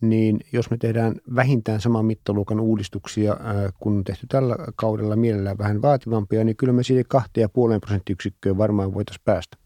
niin 0.00 0.40
jos 0.52 0.70
me 0.70 0.76
tehdään 0.76 1.14
vähintään 1.34 1.80
saman 1.80 2.04
mittaluokan 2.04 2.60
uudistuksia 2.60 3.36
kun 3.80 3.96
on 3.96 4.04
tehty 4.04 4.26
tällä 4.26 4.56
kaudella 4.76 5.16
mielellään 5.16 5.58
vähän 5.58 5.82
vaativampia, 5.82 6.44
niin 6.44 6.56
kyllä 6.56 6.72
me 6.72 6.82
siitä 6.82 7.08
kahteen 7.08 7.42
ja 7.42 7.48
puoleen 7.48 7.80
prosenttiyksikköön 7.80 8.58
varmaan 8.58 8.94
voitaisiin 8.94 9.24
päästä. 9.24 9.56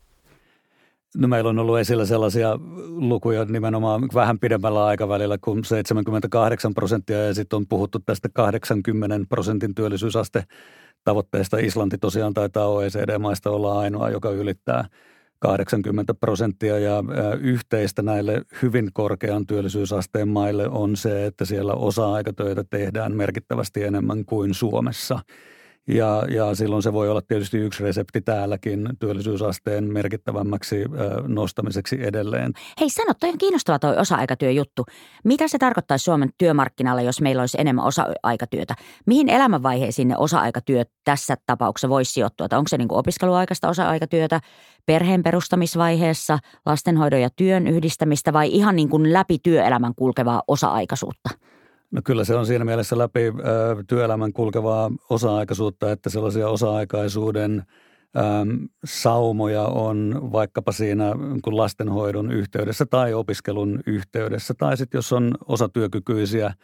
No 1.17 1.29
meillä 1.29 1.51
on 1.51 1.59
ollut 1.59 1.79
esillä 1.79 2.07
sellaisia 2.07 2.59
lukuja 2.87 3.45
nimenomaan 3.45 4.09
vähän 4.15 4.39
pidemmällä 4.39 4.87
aikavälillä 4.87 5.39
kuin 5.39 5.65
78 5.65 6.75
prosenttia 6.75 7.27
ja 7.27 7.35
sitten 7.35 7.57
on 7.57 7.67
puhuttu 7.67 7.99
tästä 7.99 8.29
80 8.29 9.27
prosentin 9.29 9.75
työllisyysaste 9.75 10.45
tavoitteesta. 11.05 11.59
Islanti 11.59 11.99
tosiaan 11.99 12.35
taitaa 12.35 12.67
OECD-maista 12.67 13.51
olla 13.51 13.79
ainoa, 13.79 14.11
joka 14.11 14.31
ylittää 14.31 14.85
80 15.39 16.15
prosenttia 16.15 16.79
ja 16.79 17.05
yhteistä 17.41 18.03
näille 18.03 18.43
hyvin 18.63 18.91
korkean 18.93 19.47
työllisyysasteen 19.47 20.29
maille 20.29 20.69
on 20.69 20.97
se, 20.97 21.27
että 21.27 21.45
siellä 21.45 21.75
osa-aikatöitä 21.75 22.65
tehdään 22.71 23.17
merkittävästi 23.17 23.85
enemmän 23.85 24.25
kuin 24.25 24.55
Suomessa– 24.55 25.19
ja, 25.89 26.23
ja 26.31 26.55
silloin 26.55 26.83
se 26.83 26.93
voi 26.93 27.11
olla 27.11 27.23
tietysti 27.23 27.59
yksi 27.59 27.83
resepti 27.83 28.21
täälläkin 28.21 28.89
työllisyysasteen 29.01 29.85
merkittävämmäksi 29.85 30.85
nostamiseksi 31.27 32.07
edelleen. 32.07 32.53
Hei 32.81 32.91
sano, 32.91 33.13
toi 33.21 33.31
on 33.31 33.39
kiinnostava 33.39 33.79
toi 33.79 33.97
osa-aikatyöjuttu. 33.97 34.85
Mitä 35.25 35.49
se 35.49 35.59
tarkoittaisi 35.59 36.03
Suomen 36.03 36.31
työmarkkinalle, 36.39 37.03
jos 37.03 37.21
meillä 37.21 37.43
olisi 37.43 37.61
enemmän 37.61 37.85
osa-aikatyötä? 37.85 38.75
Mihin 39.07 39.29
elämänvaiheisiin 39.29 40.09
ne 40.09 40.17
osa-aikatyöt 40.17 40.91
tässä 41.05 41.35
tapauksessa 41.47 41.89
voisi 41.89 42.13
sijoittua? 42.13 42.47
Onko 42.53 42.69
se 42.69 42.79
niin 42.79 42.89
opiskeluaikaista 42.93 43.69
osa-aikatyötä, 43.69 44.41
perheen 44.87 45.23
perustamisvaiheessa, 45.23 46.39
lastenhoidon 46.67 47.21
ja 47.21 47.29
työn 47.37 47.67
yhdistämistä 47.67 48.33
vai 48.33 48.49
ihan 48.49 48.77
niin 48.77 48.89
kuin 48.89 49.13
läpi 49.13 49.39
työelämän 49.43 49.95
kulkevaa 49.95 50.43
osa-aikaisuutta? 50.49 51.48
No 51.91 52.01
kyllä 52.05 52.25
se 52.25 52.35
on 52.35 52.47
siinä 52.47 52.65
mielessä 52.65 52.99
läpi 52.99 53.21
ö, 53.21 53.33
työelämän 53.89 54.33
kulkevaa 54.33 54.91
osa-aikaisuutta, 55.11 55.93
että 55.93 56.11
sellaisia 56.11 56.49
osa-aikaisuuden 56.49 57.63
ö, 58.17 58.21
saumoja 58.85 59.63
on 59.63 60.29
vaikkapa 60.33 60.73
siinä 60.73 61.13
kun 61.43 61.57
lastenhoidon 61.57 62.33
yhteydessä 62.33 62.87
tai 62.87 63.15
opiskelun 63.15 63.81
yhteydessä. 63.87 64.55
Tai 64.55 64.77
sitten 64.77 64.99
jos 64.99 65.13
on 65.13 65.35
osatyökykyisiä 65.47 66.55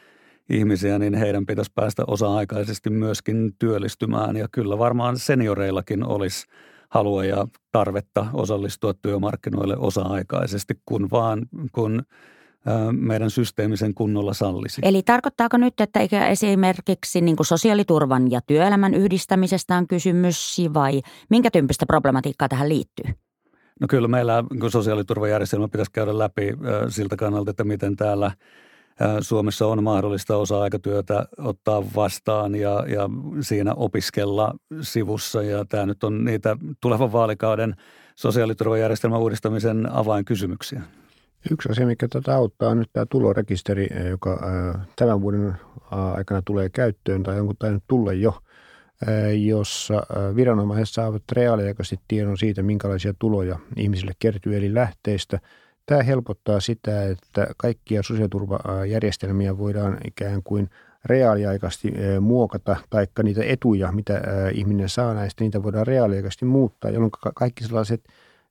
ihmisiä, 0.51 0.99
niin 0.99 1.15
heidän 1.15 1.47
pitäisi 1.47 1.73
päästä 1.75 2.05
osa-aikaisesti 2.07 2.91
myöskin 2.91 3.53
työllistymään. 3.59 4.37
Ja 4.37 4.49
kyllä 4.53 4.79
varmaan 4.79 5.19
senioreillakin 5.19 6.05
olisi 6.05 6.47
halua 6.91 7.25
ja 7.25 7.47
tarvetta 7.73 8.27
osallistua 8.33 8.95
työmarkkinoille 8.95 9.77
osa-aikaisesti, 9.77 10.75
kun 10.87 11.11
vaan 11.11 11.47
kun– 11.73 12.03
meidän 12.93 13.31
systeemisen 13.31 13.95
kunnolla 13.95 14.35
sallisi. 14.35 14.81
Eli 14.85 15.03
tarkoittaako 15.03 15.57
nyt, 15.57 15.81
että 15.81 16.01
esimerkiksi 16.31 17.21
niin 17.21 17.37
kuin 17.37 17.47
sosiaaliturvan 17.47 18.31
ja 18.31 18.41
työelämän 18.47 18.95
yhdistämisestä 18.95 19.77
on 19.77 19.87
kysymys 19.87 20.57
vai 20.75 21.03
minkä 21.31 21.51
tyyppistä 21.51 21.87
problematiikkaa 21.87 22.49
tähän 22.49 22.69
liittyy? 22.69 23.15
No 23.81 23.87
kyllä 23.89 24.09
meillä 24.09 24.45
kun 24.61 24.71
sosiaaliturvajärjestelmä 24.71 25.69
pitäisi 25.69 25.93
käydä 25.93 26.19
läpi 26.19 26.49
siltä 26.89 27.17
kannalta, 27.17 27.51
että 27.51 27.65
miten 27.65 27.97
täällä 27.97 28.31
Suomessa 29.21 29.67
on 29.67 29.83
mahdollista 29.83 30.37
osa-aikatyötä 30.37 31.27
ottaa 31.39 31.85
vastaan 31.97 32.55
ja, 32.55 32.85
ja 32.89 33.11
siinä 33.41 33.75
opiskella 33.75 34.55
sivussa. 34.81 35.43
Ja 35.43 35.65
tämä 35.65 35.87
nyt 35.87 36.05
on 36.05 36.25
niitä 36.25 36.57
tulevan 36.81 37.13
vaalikauden 37.13 37.75
sosiaaliturvajärjestelmän 38.17 39.21
uudistamisen 39.21 39.93
avainkysymyksiä. 39.93 40.83
Yksi 41.51 41.69
asia, 41.69 41.87
mikä 41.87 42.09
tätä 42.09 42.35
auttaa, 42.35 42.71
on 42.71 42.79
nyt 42.79 42.91
tämä 42.93 43.07
tulorekisteri, 43.07 43.89
joka 44.11 44.41
tämän 44.97 45.21
vuoden 45.21 45.55
aikana 45.91 46.43
tulee 46.45 46.69
käyttöön 46.69 47.23
tai 47.23 47.41
onko 47.41 47.55
tämä 47.59 47.73
nyt 47.73 47.85
tulla 47.89 48.13
jo, 48.13 48.39
jossa 49.45 50.03
viranomaiset 50.37 50.95
saavat 50.95 51.23
reaaliaikaisesti 51.33 52.05
tiedon 52.09 52.39
siitä, 52.39 52.63
minkälaisia 52.63 53.15
tuloja 53.19 53.59
ihmisille 53.77 54.13
kertyy 54.19 54.57
eli 54.57 54.75
lähteistä– 54.75 55.41
Tämä 55.87 56.03
helpottaa 56.03 56.61
sitä, 56.61 57.09
että 57.09 57.47
kaikkia 57.57 58.03
sosiaaliturvajärjestelmiä 58.03 59.59
voidaan 59.59 59.99
ikään 60.07 60.43
kuin 60.43 60.71
reaaliaikaisesti 61.05 61.93
muokata, 62.21 62.77
taikka 62.91 63.23
niitä 63.23 63.41
etuja, 63.45 63.93
mitä 63.93 64.23
ihminen 64.55 64.89
saa 64.89 65.15
näistä, 65.15 65.45
niitä 65.45 65.63
voidaan 65.63 65.87
reaaliaikaisesti 65.87 66.45
muuttaa, 66.45 66.91
jolloin 66.91 67.11
kaikki 67.35 67.65
sellaiset 67.65 68.05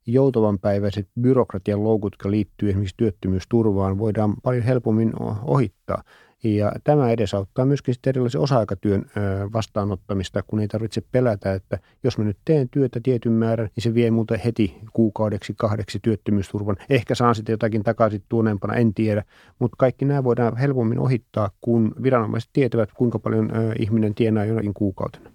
joutavanpäiväiset 0.05 1.07
byrokratian 1.21 1.83
loukut, 1.83 2.13
jotka 2.13 2.31
liittyy 2.31 2.69
esimerkiksi 2.69 2.97
työttömyysturvaan, 2.97 3.97
voidaan 3.97 4.33
paljon 4.43 4.63
helpommin 4.63 5.13
ohittaa. 5.45 6.03
Ja 6.43 6.71
tämä 6.83 7.11
edesauttaa 7.11 7.65
myöskin 7.65 7.93
sitten 7.93 8.11
erilaisen 8.11 8.41
osa-aikatyön 8.41 9.05
vastaanottamista, 9.53 10.43
kun 10.47 10.59
ei 10.59 10.67
tarvitse 10.67 11.01
pelätä, 11.11 11.53
että 11.53 11.79
jos 12.03 12.17
mä 12.17 12.23
nyt 12.23 12.37
teen 12.45 12.69
työtä 12.69 12.99
tietyn 13.03 13.31
määrän, 13.31 13.69
niin 13.75 13.83
se 13.83 13.93
vie 13.93 14.11
muuten 14.11 14.39
heti 14.39 14.77
kuukaudeksi, 14.93 15.53
kahdeksi 15.57 15.99
työttömyysturvan. 16.01 16.77
Ehkä 16.89 17.15
saan 17.15 17.35
sitten 17.35 17.53
jotakin 17.53 17.83
takaisin 17.83 18.23
tuonempana, 18.29 18.73
en 18.73 18.93
tiedä. 18.93 19.23
Mutta 19.59 19.75
kaikki 19.79 20.05
nämä 20.05 20.23
voidaan 20.23 20.57
helpommin 20.57 20.99
ohittaa, 20.99 21.49
kun 21.61 21.95
viranomaiset 22.03 22.49
tietävät, 22.53 22.93
kuinka 22.93 23.19
paljon 23.19 23.51
ihminen 23.79 24.15
tienaa 24.15 24.45
jonakin 24.45 24.73
kuukautena. 24.73 25.32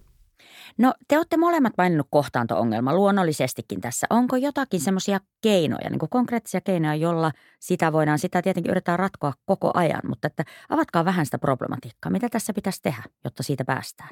No 0.79 0.95
te 1.09 1.17
olette 1.17 1.37
molemmat 1.37 1.73
maininnut 1.79 2.07
kohtaanto-ongelma 2.11 2.95
luonnollisestikin 2.95 3.81
tässä. 3.81 4.07
Onko 4.11 4.37
jotakin 4.37 4.81
semmoisia 4.81 5.21
keinoja, 5.41 5.91
niin 5.91 5.99
kuin 5.99 6.11
konkreettisia 6.11 6.61
keinoja, 6.61 6.95
jolla 6.95 7.33
sitä 7.61 7.93
voidaan, 7.93 8.19
sitä 8.19 8.43
tietenkin 8.43 8.71
yritetään 8.71 8.99
ratkoa 8.99 9.33
koko 9.45 9.71
ajan, 9.75 10.01
mutta 10.09 10.27
että 10.27 10.45
avatkaa 10.69 11.05
vähän 11.05 11.27
sitä 11.27 11.39
problematiikkaa. 11.39 12.13
Mitä 12.13 12.29
tässä 12.29 12.53
pitäisi 12.53 12.83
tehdä, 12.83 13.03
jotta 13.25 13.43
siitä 13.43 13.65
päästään? 13.65 14.11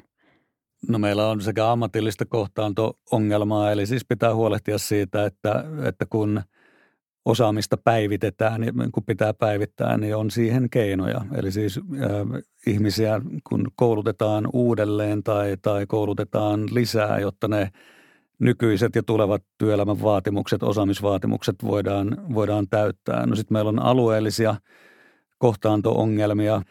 No 0.87 0.99
meillä 0.99 1.27
on 1.27 1.41
sekä 1.41 1.71
ammatillista 1.71 2.25
kohtaanto-ongelmaa, 2.25 3.71
eli 3.71 3.85
siis 3.85 4.05
pitää 4.05 4.35
huolehtia 4.35 4.77
siitä, 4.77 5.25
että, 5.25 5.63
että 5.87 6.05
kun– 6.05 6.41
osaamista 7.27 7.77
päivitetään, 7.77 8.61
niin 8.61 8.91
kun 8.91 9.03
pitää 9.05 9.33
päivittää, 9.33 9.97
niin 9.97 10.15
on 10.15 10.31
siihen 10.31 10.69
keinoja. 10.69 11.21
Eli 11.35 11.51
siis 11.51 11.77
äh, 11.77 12.43
ihmisiä, 12.67 13.21
kun 13.49 13.67
koulutetaan 13.75 14.47
uudelleen 14.53 15.23
tai, 15.23 15.57
tai 15.61 15.85
koulutetaan 15.87 16.63
lisää, 16.71 17.19
jotta 17.19 17.47
ne 17.47 17.69
nykyiset 18.39 18.95
ja 18.95 19.03
tulevat 19.03 19.43
työelämän 19.57 20.01
vaatimukset, 20.01 20.63
osaamisvaatimukset 20.63 21.55
voidaan, 21.63 22.17
voidaan 22.33 22.67
täyttää. 22.69 23.25
No 23.25 23.35
sitten 23.35 23.55
meillä 23.55 23.69
on 23.69 23.79
alueellisia 23.79 24.55
kohtaanto-ongelmia. 25.37 26.61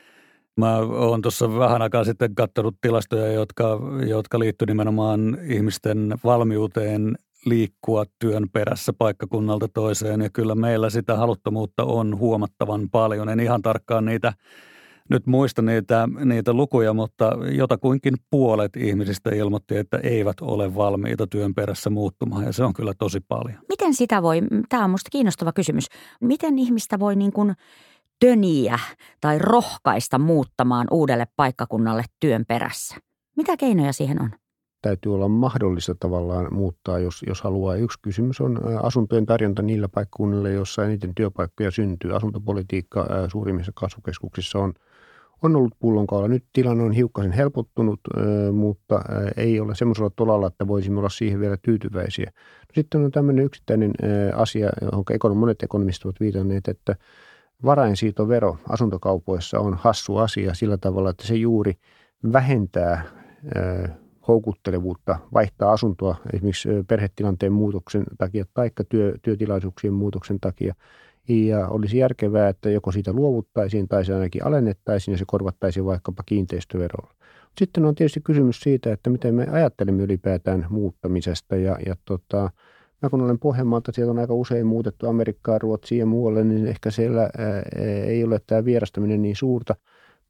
Mä 0.56 0.76
oon 0.78 1.22
tuossa 1.22 1.58
vähän 1.58 1.82
aikaa 1.82 2.04
sitten 2.04 2.34
katsonut 2.34 2.76
tilastoja, 2.80 3.32
jotka, 3.32 3.80
jotka 4.06 4.38
liittyy 4.38 4.66
nimenomaan 4.66 5.38
ihmisten 5.42 6.14
valmiuteen 6.24 7.16
liikkua 7.46 8.04
työn 8.18 8.48
perässä 8.52 8.92
paikkakunnalta 8.92 9.68
toiseen 9.68 10.20
ja 10.20 10.30
kyllä 10.30 10.54
meillä 10.54 10.90
sitä 10.90 11.16
haluttomuutta 11.16 11.84
on 11.84 12.18
huomattavan 12.18 12.90
paljon. 12.90 13.28
En 13.28 13.40
ihan 13.40 13.62
tarkkaan 13.62 14.04
niitä 14.04 14.32
nyt 15.08 15.26
muista 15.26 15.62
niitä, 15.62 16.08
niitä 16.24 16.52
lukuja, 16.52 16.94
mutta 16.94 17.32
jotakuinkin 17.52 18.14
puolet 18.30 18.76
ihmisistä 18.76 19.30
ilmoitti, 19.34 19.76
että 19.76 19.98
eivät 20.02 20.40
ole 20.40 20.74
valmiita 20.74 21.26
työn 21.26 21.54
perässä 21.54 21.90
muuttumaan 21.90 22.44
ja 22.44 22.52
se 22.52 22.64
on 22.64 22.74
kyllä 22.74 22.92
tosi 22.98 23.20
paljon. 23.20 23.58
Miten 23.68 23.94
sitä 23.94 24.22
voi, 24.22 24.40
tämä 24.68 24.84
on 24.84 24.90
minusta 24.90 25.10
kiinnostava 25.12 25.52
kysymys, 25.52 25.86
miten 26.20 26.58
ihmistä 26.58 26.98
voi 26.98 27.16
niin 27.16 27.32
kuin 27.32 27.54
töniä 28.20 28.78
tai 29.20 29.38
rohkaista 29.38 30.18
muuttamaan 30.18 30.86
uudelle 30.90 31.26
paikkakunnalle 31.36 32.04
työn 32.20 32.44
perässä? 32.48 32.96
Mitä 33.36 33.56
keinoja 33.56 33.92
siihen 33.92 34.22
on? 34.22 34.30
Täytyy 34.86 35.14
olla 35.14 35.28
mahdollista 35.28 35.94
tavallaan 35.94 36.54
muuttaa, 36.54 36.98
jos, 36.98 37.24
jos 37.26 37.42
haluaa. 37.42 37.74
Yksi 37.74 37.98
kysymys 38.02 38.40
on 38.40 38.60
asuntojen 38.82 39.26
tarjonta 39.26 39.62
niillä 39.62 39.88
paikkakunnilla, 39.88 40.48
joissa 40.48 40.84
eniten 40.84 41.14
työpaikkoja 41.14 41.70
syntyy. 41.70 42.16
Asuntopolitiikka 42.16 43.06
suurimmissa 43.32 43.72
kasvukeskuksissa 43.74 44.58
on, 44.58 44.72
on 45.42 45.56
ollut 45.56 45.74
pullonkaula. 45.78 46.28
Nyt 46.28 46.44
tilanne 46.52 46.84
on 46.84 46.92
hiukkasen 46.92 47.32
helpottunut, 47.32 48.00
mutta 48.52 49.00
ei 49.36 49.60
ole 49.60 49.74
semmoisella 49.74 50.10
tolalla, 50.16 50.46
että 50.46 50.66
voisimme 50.66 50.98
olla 50.98 51.08
siihen 51.08 51.40
vielä 51.40 51.56
tyytyväisiä. 51.62 52.32
Sitten 52.74 53.04
on 53.04 53.10
tämmöinen 53.10 53.44
yksittäinen 53.44 53.92
asia, 54.34 54.70
johon 54.82 55.36
monet 55.36 55.62
ekonomistit 55.62 56.04
ovat 56.04 56.20
viitanneet, 56.20 56.68
että 56.68 56.96
varainsiitovero 57.64 58.56
asuntokaupoissa 58.68 59.60
on 59.60 59.74
hassu 59.74 60.16
asia 60.16 60.54
sillä 60.54 60.76
tavalla, 60.76 61.10
että 61.10 61.26
se 61.26 61.34
juuri 61.34 61.72
vähentää 62.32 63.02
houkuttelevuutta 64.28 65.18
vaihtaa 65.34 65.72
asuntoa 65.72 66.16
esimerkiksi 66.32 66.68
perhetilanteen 66.88 67.52
muutoksen 67.52 68.04
takia 68.18 68.44
tai 68.54 68.70
työ, 68.88 69.14
työtilaisuuksien 69.22 69.92
muutoksen 69.92 70.40
takia. 70.40 70.74
Ja 71.28 71.68
olisi 71.68 71.98
järkevää, 71.98 72.48
että 72.48 72.70
joko 72.70 72.92
siitä 72.92 73.12
luovuttaisiin 73.12 73.88
tai 73.88 74.04
se 74.04 74.14
ainakin 74.14 74.44
alennettaisiin 74.44 75.12
ja 75.12 75.18
se 75.18 75.24
korvattaisiin 75.26 75.84
vaikkapa 75.84 76.22
kiinteistöverolla. 76.26 77.14
Sitten 77.58 77.84
on 77.84 77.94
tietysti 77.94 78.20
kysymys 78.20 78.60
siitä, 78.60 78.92
että 78.92 79.10
miten 79.10 79.34
me 79.34 79.46
ajattelemme 79.50 80.02
ylipäätään 80.02 80.66
muuttamisesta 80.70 81.56
ja, 81.56 81.76
ja 81.86 81.96
tota, 82.04 82.50
Mä 83.02 83.10
kun 83.10 83.22
olen 83.22 83.38
Pohjanmaalta, 83.38 83.92
siellä 83.92 84.10
on 84.10 84.18
aika 84.18 84.34
usein 84.34 84.66
muutettu 84.66 85.08
Amerikkaan, 85.08 85.60
Ruotsiin 85.60 85.98
ja 85.98 86.06
muualle, 86.06 86.44
niin 86.44 86.66
ehkä 86.66 86.90
siellä 86.90 87.22
ää, 87.22 87.30
ei 88.06 88.24
ole 88.24 88.40
tämä 88.46 88.64
vierastaminen 88.64 89.22
niin 89.22 89.36
suurta. 89.36 89.74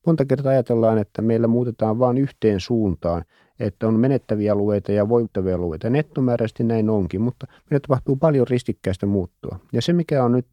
Monta 0.07 0.25
kertaa 0.25 0.53
ajatellaan, 0.53 0.99
että 0.99 1.23
meillä 1.23 1.47
muutetaan 1.47 1.99
vain 1.99 2.19
yhteen 2.19 2.61
suuntaan 2.61 3.25
että 3.61 3.89
on 3.89 4.01
menettäviä 4.01 4.53
alueita 4.53 4.93
ja 4.93 5.09
voittavia 5.09 5.55
alueita. 5.55 5.91
Nettomääräisesti 5.91 6.65
näin 6.65 6.91
onkin, 6.91 7.21
mutta 7.21 7.47
meillä 7.71 7.83
tapahtuu 7.89 8.17
paljon 8.17 8.47
ristikkäistä 8.47 9.07
muuttua. 9.07 9.59
Ja 9.73 9.83
se, 9.83 9.93
mikä 9.93 10.25
on 10.25 10.33
nyt 10.33 10.47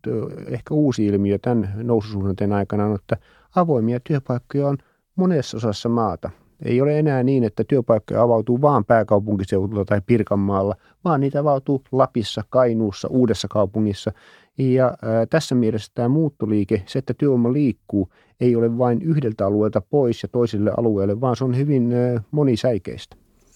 ehkä 0.48 0.74
uusi 0.74 1.06
ilmiö 1.06 1.38
tämän 1.38 1.74
noususuhdanteen 1.76 2.54
aikana, 2.54 2.86
on, 2.86 2.96
että 2.96 3.18
avoimia 3.56 4.00
työpaikkoja 4.00 4.68
on 4.68 4.78
monessa 5.16 5.58
osassa 5.58 5.90
maata. 5.90 6.30
Ei 6.66 6.82
ole 6.82 7.00
enää 7.00 7.24
niin, 7.24 7.44
että 7.44 7.64
työpaikkoja 7.64 8.22
avautuu 8.22 8.62
vain 8.62 8.86
pääkaupunkiseudulla 8.86 9.86
tai 9.86 10.02
Pirkanmaalla, 10.06 10.76
vaan 11.06 11.22
niitä 11.22 11.40
avautuu 11.40 11.84
Lapissa, 11.92 12.44
Kainuussa, 12.50 13.08
Uudessa 13.08 13.48
kaupungissa. 13.48 14.12
Ja 14.58 14.98
tässä 15.30 15.56
mielessä 15.56 15.92
tämä 15.96 16.08
muuttoliike, 16.08 16.84
se, 16.86 17.00
että 17.00 17.14
työvoima 17.14 17.54
liikkuu, 17.54 18.10
ei 18.40 18.56
ole 18.56 18.78
vain 18.78 19.02
yhdeltä 19.02 19.46
alueelta 19.46 19.82
pois 19.82 20.24
ja 20.24 20.30
toiselle 20.30 20.72
alueelle, 20.78 21.22
vaan 21.22 21.36
se 21.36 21.44
on 21.44 21.58
hyvin 21.58 21.94
monisäikeistä. 22.32 23.16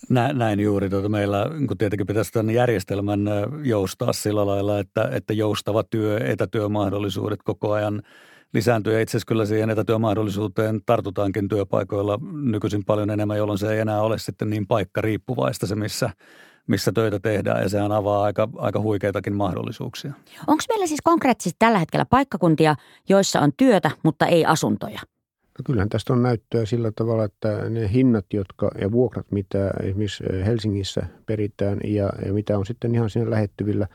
Näin 0.10 0.60
juuri. 0.60 0.90
Tuota 0.90 1.10
meillä 1.10 1.46
kun 1.68 1.78
tietenkin 1.78 2.08
pitäisi 2.08 2.32
tämän 2.32 2.56
järjestelmän 2.56 3.22
joustaa 3.64 4.14
sillä 4.14 4.46
lailla, 4.46 4.80
että, 4.80 5.10
että 5.12 5.34
joustava 5.34 5.84
työ, 5.84 6.20
etätyömahdollisuudet 6.26 7.40
koko 7.44 7.72
ajan 7.72 8.02
lisääntyy. 8.54 8.94
Ja 8.94 9.02
itse 9.02 9.12
asiassa 9.12 9.28
kyllä 9.28 9.46
siihen 9.46 9.70
etätyömahdollisuuteen 9.70 10.82
tartutaankin 10.86 11.48
työpaikoilla 11.48 12.20
nykyisin 12.44 12.86
paljon 12.86 13.10
enemmän, 13.10 13.38
jolloin 13.38 13.60
se 13.60 13.74
ei 13.74 13.80
enää 13.80 14.02
ole 14.02 14.18
sitten 14.20 14.50
niin 14.50 14.68
paikka 14.68 15.02
riippuvaista 15.02 15.68
se, 15.68 15.76
missä– 15.76 16.10
missä 16.68 16.92
töitä 16.92 17.20
tehdään 17.20 17.64
ja 17.64 17.70
sehän 17.70 17.92
avaa 17.92 18.24
aika, 18.24 18.50
aika 18.58 18.82
huikeitakin 18.82 19.34
mahdollisuuksia. 19.34 20.14
Onko 20.48 20.64
meillä 20.70 20.88
siis 20.88 21.02
konkreettisesti 21.04 21.56
tällä 21.60 21.80
hetkellä 21.80 22.06
paikkakuntia, 22.06 22.76
joissa 23.10 23.40
on 23.40 23.52
työtä, 23.58 23.92
mutta 24.04 24.26
ei 24.26 24.46
asuntoja? 24.46 25.00
No 25.58 25.62
kyllähän 25.66 25.90
tästä 25.90 26.14
on 26.14 26.24
näyttöä 26.24 26.66
sillä 26.66 26.92
tavalla, 26.96 27.24
että 27.24 27.70
ne 27.70 27.94
hinnat 27.94 28.26
jotka, 28.34 28.72
ja 28.82 28.92
vuokrat, 28.92 29.26
mitä 29.32 29.72
esimerkiksi 29.84 30.24
Helsingissä 30.46 31.06
peritään 31.26 31.80
ja, 31.84 32.10
ja 32.26 32.34
mitä 32.34 32.58
on 32.58 32.66
sitten 32.66 32.96
ihan 32.96 33.10
siinä 33.10 33.30
lähettyvillä, 33.30 33.88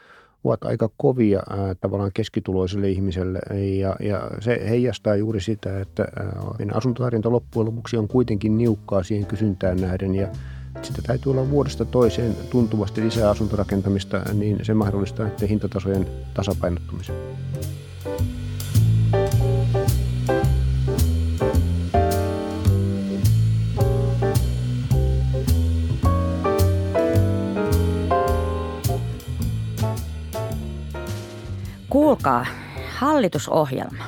ovat 0.45 0.65
aika 0.65 0.91
kovia 0.97 1.43
ää, 1.51 1.75
tavallaan 1.75 2.11
keskituloiselle 2.15 2.89
ihmiselle. 2.89 3.39
Ja, 3.79 3.97
ja 4.01 4.31
se 4.41 4.63
heijastaa 4.69 5.17
juuri 5.17 5.41
sitä, 5.41 5.81
että 5.81 6.03
ää, 6.03 6.33
asuntotarjonta 6.75 7.31
loppujen 7.31 7.67
lopuksi 7.67 7.97
on 7.97 8.09
kuitenkin 8.09 8.59
niukkaa 8.59 9.03
siihen 9.03 9.27
kysyntään 9.27 9.81
nähden 9.81 10.15
ja 10.15 10.29
sitä 10.83 11.03
täytyy 11.03 11.33
olla 11.33 11.51
vuodesta 11.51 11.85
toiseen 11.85 12.37
tuntuvasti 12.51 13.05
lisää 13.05 13.31
asuntorakentamista, 13.31 14.21
niin 14.33 14.65
se 14.65 14.75
mahdollistaa 14.75 15.27
näiden 15.27 15.49
hintatasojen 15.49 16.07
tasapainottumisen. 16.35 17.15
Kuulkaa, 31.89 32.47
hallitusohjelma 32.99 34.05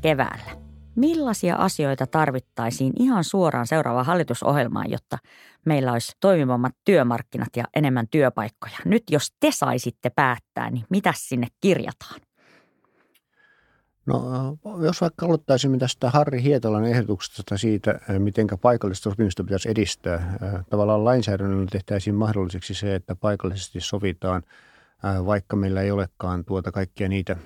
keväällä. 0.00 0.56
Millaisia 0.96 1.56
asioita 1.56 2.06
tarvittaisiin 2.06 2.92
ihan 2.98 3.24
suoraan 3.24 3.66
seuraavaan 3.66 4.06
hallitusohjelmaan, 4.06 4.90
jotta 4.90 5.18
meillä 5.66 5.92
olisi 5.92 6.12
toimivammat 6.20 6.72
työmarkkinat 6.84 7.56
ja 7.56 7.64
enemmän 7.76 8.06
työpaikkoja? 8.10 8.76
Nyt 8.84 9.02
jos 9.10 9.32
te 9.40 9.50
saisitte 9.50 10.10
päättää, 10.10 10.70
niin 10.70 10.84
mitä 10.90 11.12
sinne 11.16 11.46
kirjataan? 11.60 12.20
No 14.06 14.22
jos 14.84 15.00
vaikka 15.00 15.26
aloittaisimme 15.26 15.78
tästä 15.78 16.10
Harri 16.10 16.42
Hietalan 16.42 16.84
ehdotuksesta 16.84 17.58
siitä, 17.58 18.00
miten 18.18 18.46
paikallista 18.60 19.10
sopimista 19.10 19.44
pitäisi 19.44 19.70
edistää. 19.70 20.38
Tavallaan 20.70 21.04
lainsäädännöllä 21.04 21.66
tehtäisiin 21.70 22.14
mahdolliseksi 22.14 22.74
se, 22.74 22.94
että 22.94 23.16
paikallisesti 23.16 23.80
sovitaan– 23.80 24.42
vaikka 25.26 25.56
meillä 25.56 25.82
ei 25.82 25.90
olekaan 25.90 26.44
tuota 26.44 26.72
kaikkia 26.72 27.08
niitä 27.08 27.36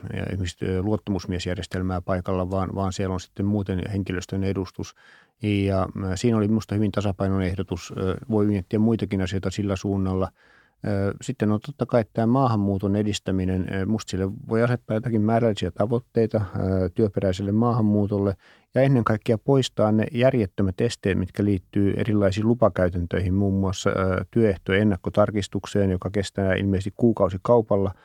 luottamusmiesjärjestelmää 0.81 2.01
paikalla, 2.01 2.51
vaan, 2.51 2.75
vaan 2.75 2.93
siellä 2.93 3.15
on 3.15 3.21
sitten 3.21 3.47
muuten 3.47 3.83
henkilöstön 3.93 4.45
edustus. 4.45 4.95
Ja 5.43 5.89
siinä 6.15 6.37
oli 6.37 6.49
minusta 6.49 6.75
hyvin 6.75 6.93
tasapainon 6.93 7.43
ehdotus. 7.43 7.93
Voi 8.31 8.47
miettiä 8.47 8.79
muitakin 8.79 9.23
asioita 9.23 9.51
sillä 9.51 9.77
suunnalla– 9.77 10.29
sitten 11.23 11.53
on 11.53 11.61
totta 11.67 11.87
kai 11.87 12.05
tämä 12.13 12.27
maahanmuuton 12.27 12.97
edistäminen. 12.97 13.67
Musta 13.87 14.11
sille 14.11 14.29
voi 14.49 14.63
asettaa 14.63 14.97
jotakin 14.97 15.23
määrällisiä 15.23 15.71
tavoitteita 15.71 16.41
työperäiselle 16.95 17.53
maahanmuutolle 17.53 18.37
ja 18.75 18.83
ennen 18.83 19.05
kaikkea 19.05 19.39
poistaa 19.39 19.93
ne 19.93 20.07
järjettömät 20.13 20.81
esteet, 20.81 21.19
mitkä 21.19 21.45
liittyy 21.45 21.95
erilaisiin 21.97 22.49
lupakäytäntöihin, 22.49 23.35
muun 23.35 23.55
muassa 23.55 23.91
työehtojen 24.31 24.83
ennakkotarkistukseen, 24.83 25.91
joka 25.91 26.11
kestää 26.11 26.55
ilmeisesti 26.55 26.93
kuukausikaupalla– 26.97 27.95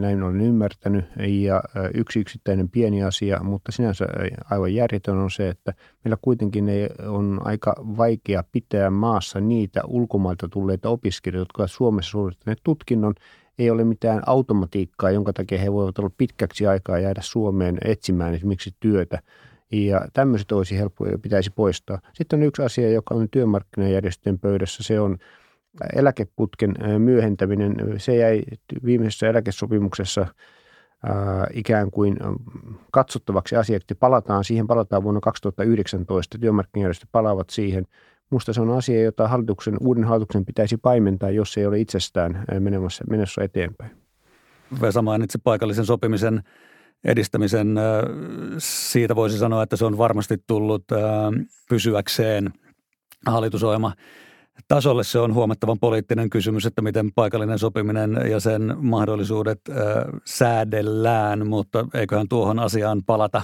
näin 0.00 0.22
olen 0.22 0.40
ymmärtänyt. 0.40 1.04
Ja 1.26 1.62
yksi 1.94 2.20
yksittäinen 2.20 2.68
pieni 2.68 3.02
asia, 3.02 3.40
mutta 3.42 3.72
sinänsä 3.72 4.06
aivan 4.50 4.74
järjetön 4.74 5.16
on 5.16 5.30
se, 5.30 5.48
että 5.48 5.74
meillä 6.04 6.16
kuitenkin 6.22 6.68
ei, 6.68 6.88
on 7.06 7.40
aika 7.44 7.74
vaikea 7.78 8.44
pitää 8.52 8.90
maassa 8.90 9.40
niitä 9.40 9.80
ulkomailta 9.86 10.48
tulleita 10.48 10.88
opiskelijoita, 10.88 11.42
jotka 11.42 11.62
ovat 11.62 11.70
Suomessa 11.70 12.10
suorittaneet 12.10 12.60
tutkinnon. 12.64 13.14
Ei 13.58 13.70
ole 13.70 13.84
mitään 13.84 14.22
automatiikkaa, 14.26 15.10
jonka 15.10 15.32
takia 15.32 15.58
he 15.58 15.72
voivat 15.72 15.98
olla 15.98 16.10
pitkäksi 16.18 16.66
aikaa 16.66 16.98
jäädä 16.98 17.20
Suomeen 17.22 17.78
etsimään 17.84 18.34
esimerkiksi 18.34 18.74
työtä. 18.80 19.18
Ja 19.72 20.06
tämmöiset 20.12 20.52
olisi 20.52 20.78
helppo 20.78 21.06
pitäisi 21.22 21.50
poistaa. 21.50 22.00
Sitten 22.12 22.38
on 22.38 22.42
yksi 22.42 22.62
asia, 22.62 22.90
joka 22.90 23.14
on 23.14 23.28
työmarkkinajärjestöjen 23.30 24.38
pöydässä. 24.38 24.82
Se 24.82 25.00
on 25.00 25.18
eläkeputken 25.96 26.74
myöhentäminen, 26.98 27.76
se 27.96 28.16
jäi 28.16 28.42
viimeisessä 28.84 29.28
eläkesopimuksessa 29.28 30.26
ikään 31.52 31.90
kuin 31.90 32.16
katsottavaksi 32.92 33.56
asiaksi. 33.56 33.94
Palataan 33.94 34.44
siihen, 34.44 34.66
palataan 34.66 35.02
vuonna 35.02 35.20
2019, 35.20 36.38
työmarkkinajärjestöt 36.38 37.08
palaavat 37.12 37.50
siihen. 37.50 37.86
Minusta 38.30 38.52
se 38.52 38.60
on 38.60 38.70
asia, 38.70 39.02
jota 39.02 39.28
hallituksen, 39.28 39.76
uuden 39.80 40.04
hallituksen 40.04 40.44
pitäisi 40.44 40.76
paimentaa, 40.76 41.30
jos 41.30 41.52
se 41.52 41.60
ei 41.60 41.66
ole 41.66 41.80
itsestään 41.80 42.44
menemässä, 42.58 43.04
menossa 43.10 43.42
eteenpäin. 43.42 43.90
Vesa 44.80 45.02
mainitsi 45.02 45.38
paikallisen 45.44 45.84
sopimisen 45.86 46.42
edistämisen. 47.04 47.74
Siitä 48.58 49.16
voisi 49.16 49.38
sanoa, 49.38 49.62
että 49.62 49.76
se 49.76 49.84
on 49.84 49.98
varmasti 49.98 50.38
tullut 50.46 50.84
pysyäkseen 51.68 52.52
hallitusohjelma 53.26 53.92
tasolle 54.68 55.04
se 55.04 55.18
on 55.18 55.34
huomattavan 55.34 55.78
poliittinen 55.78 56.30
kysymys, 56.30 56.66
että 56.66 56.82
miten 56.82 57.12
paikallinen 57.14 57.58
sopiminen 57.58 58.20
ja 58.30 58.40
sen 58.40 58.74
mahdollisuudet 58.76 59.60
säädellään, 60.24 61.46
mutta 61.46 61.86
eiköhän 61.94 62.28
tuohon 62.28 62.58
asiaan 62.58 63.02
palata 63.06 63.42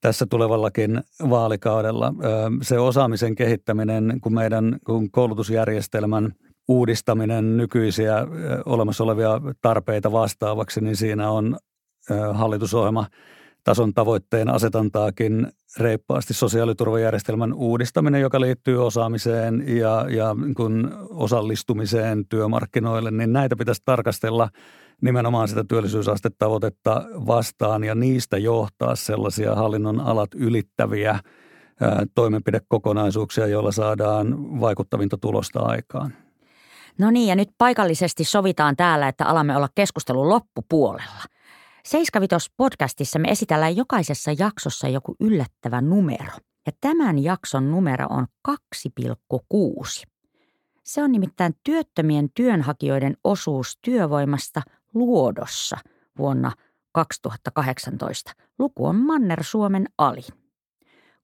tässä 0.00 0.26
tulevallakin 0.30 1.00
vaalikaudella. 1.30 2.14
Se 2.62 2.78
osaamisen 2.78 3.34
kehittäminen, 3.34 4.18
kun 4.20 4.34
meidän 4.34 4.78
kun 4.86 5.10
koulutusjärjestelmän 5.10 6.32
uudistaminen 6.68 7.56
nykyisiä 7.56 8.26
olemassa 8.66 9.04
olevia 9.04 9.40
tarpeita 9.62 10.12
vastaavaksi, 10.12 10.80
niin 10.80 10.96
siinä 10.96 11.30
on 11.30 11.56
hallitusohjelma 12.32 13.06
tason 13.66 13.94
tavoitteen 13.94 14.48
asetantaakin 14.48 15.52
reippaasti 15.78 16.34
sosiaaliturvajärjestelmän 16.34 17.52
uudistaminen, 17.52 18.20
joka 18.20 18.40
liittyy 18.40 18.86
osaamiseen 18.86 19.64
ja, 19.66 20.06
ja 20.08 20.36
kun 20.56 20.90
osallistumiseen 21.10 22.26
työmarkkinoille, 22.28 23.10
niin 23.10 23.32
näitä 23.32 23.56
pitäisi 23.56 23.82
tarkastella 23.84 24.48
nimenomaan 25.02 25.48
sitä 25.48 25.64
työllisyysastetavoitetta 25.68 27.04
vastaan 27.26 27.84
ja 27.84 27.94
niistä 27.94 28.38
johtaa 28.38 28.96
sellaisia 28.96 29.54
hallinnon 29.54 30.00
alat 30.00 30.30
ylittäviä 30.34 31.10
ää, 31.10 32.06
toimenpidekokonaisuuksia, 32.14 33.46
joilla 33.46 33.72
saadaan 33.72 34.60
vaikuttavinta 34.60 35.18
tulosta 35.18 35.60
aikaan. 35.60 36.14
No 36.98 37.10
niin, 37.10 37.28
ja 37.28 37.36
nyt 37.36 37.48
paikallisesti 37.58 38.24
sovitaan 38.24 38.76
täällä, 38.76 39.08
että 39.08 39.26
alamme 39.26 39.56
olla 39.56 39.68
keskustelun 39.74 40.28
loppupuolella– 40.28 41.22
Seiskavitos 41.86 42.50
podcastissa 42.56 43.18
me 43.18 43.28
esitellään 43.28 43.76
jokaisessa 43.76 44.30
jaksossa 44.38 44.88
joku 44.88 45.16
yllättävä 45.20 45.80
numero. 45.80 46.32
Ja 46.66 46.72
tämän 46.80 47.18
jakson 47.18 47.70
numero 47.70 48.06
on 48.10 48.26
2,6. 48.48 50.04
Se 50.84 51.02
on 51.02 51.12
nimittäin 51.12 51.54
työttömien 51.64 52.28
työnhakijoiden 52.34 53.16
osuus 53.24 53.78
työvoimasta 53.82 54.62
luodossa 54.94 55.76
vuonna 56.18 56.52
2018. 56.92 58.32
Luku 58.58 58.86
on 58.86 58.96
Manner-Suomen 58.96 59.86
alin. 59.98 60.24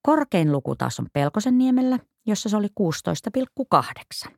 Korkein 0.02 0.52
luku 0.52 0.76
taas 0.76 1.00
on 1.00 1.06
Pelkosen 1.12 1.58
niemellä, 1.58 1.98
jossa 2.26 2.48
se 2.48 2.56
oli 2.56 2.68
16,8. 4.26 4.32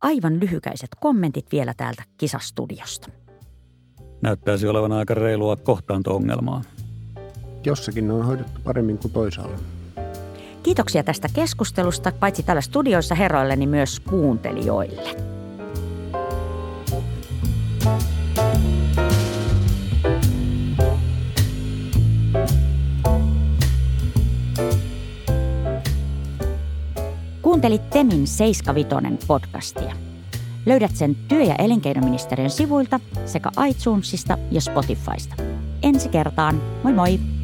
Aivan 0.00 0.40
lyhykäiset 0.40 0.90
kommentit 1.00 1.52
vielä 1.52 1.74
täältä 1.76 2.02
kisastudiosta 2.16 3.27
näyttäisi 4.22 4.66
olevan 4.66 4.92
aika 4.92 5.14
reilua 5.14 5.56
kohtaanto-ongelmaa. 5.56 6.62
Jossakin 7.64 8.08
ne 8.08 8.14
on 8.14 8.26
hoidettu 8.26 8.60
paremmin 8.64 8.98
kuin 8.98 9.12
toisaalla. 9.12 9.58
Kiitoksia 10.62 11.02
tästä 11.02 11.28
keskustelusta, 11.34 12.12
paitsi 12.20 12.42
täällä 12.42 12.60
studioissa 12.60 13.14
herroille, 13.14 13.56
niin 13.56 13.68
myös 13.68 14.00
kuuntelijoille. 14.00 15.16
Kuuntelit 27.42 27.90
Temin 27.90 28.26
75 28.26 29.26
podcastia. 29.26 30.07
Löydät 30.68 30.96
sen 30.96 31.16
työ- 31.28 31.44
ja 31.44 31.54
elinkeinoministeriön 31.54 32.50
sivuilta 32.50 33.00
sekä 33.26 33.50
iTunesista 33.68 34.38
ja 34.50 34.60
Spotifysta. 34.60 35.34
Ensi 35.82 36.08
kertaan, 36.08 36.62
moi 36.82 36.92
moi! 36.92 37.37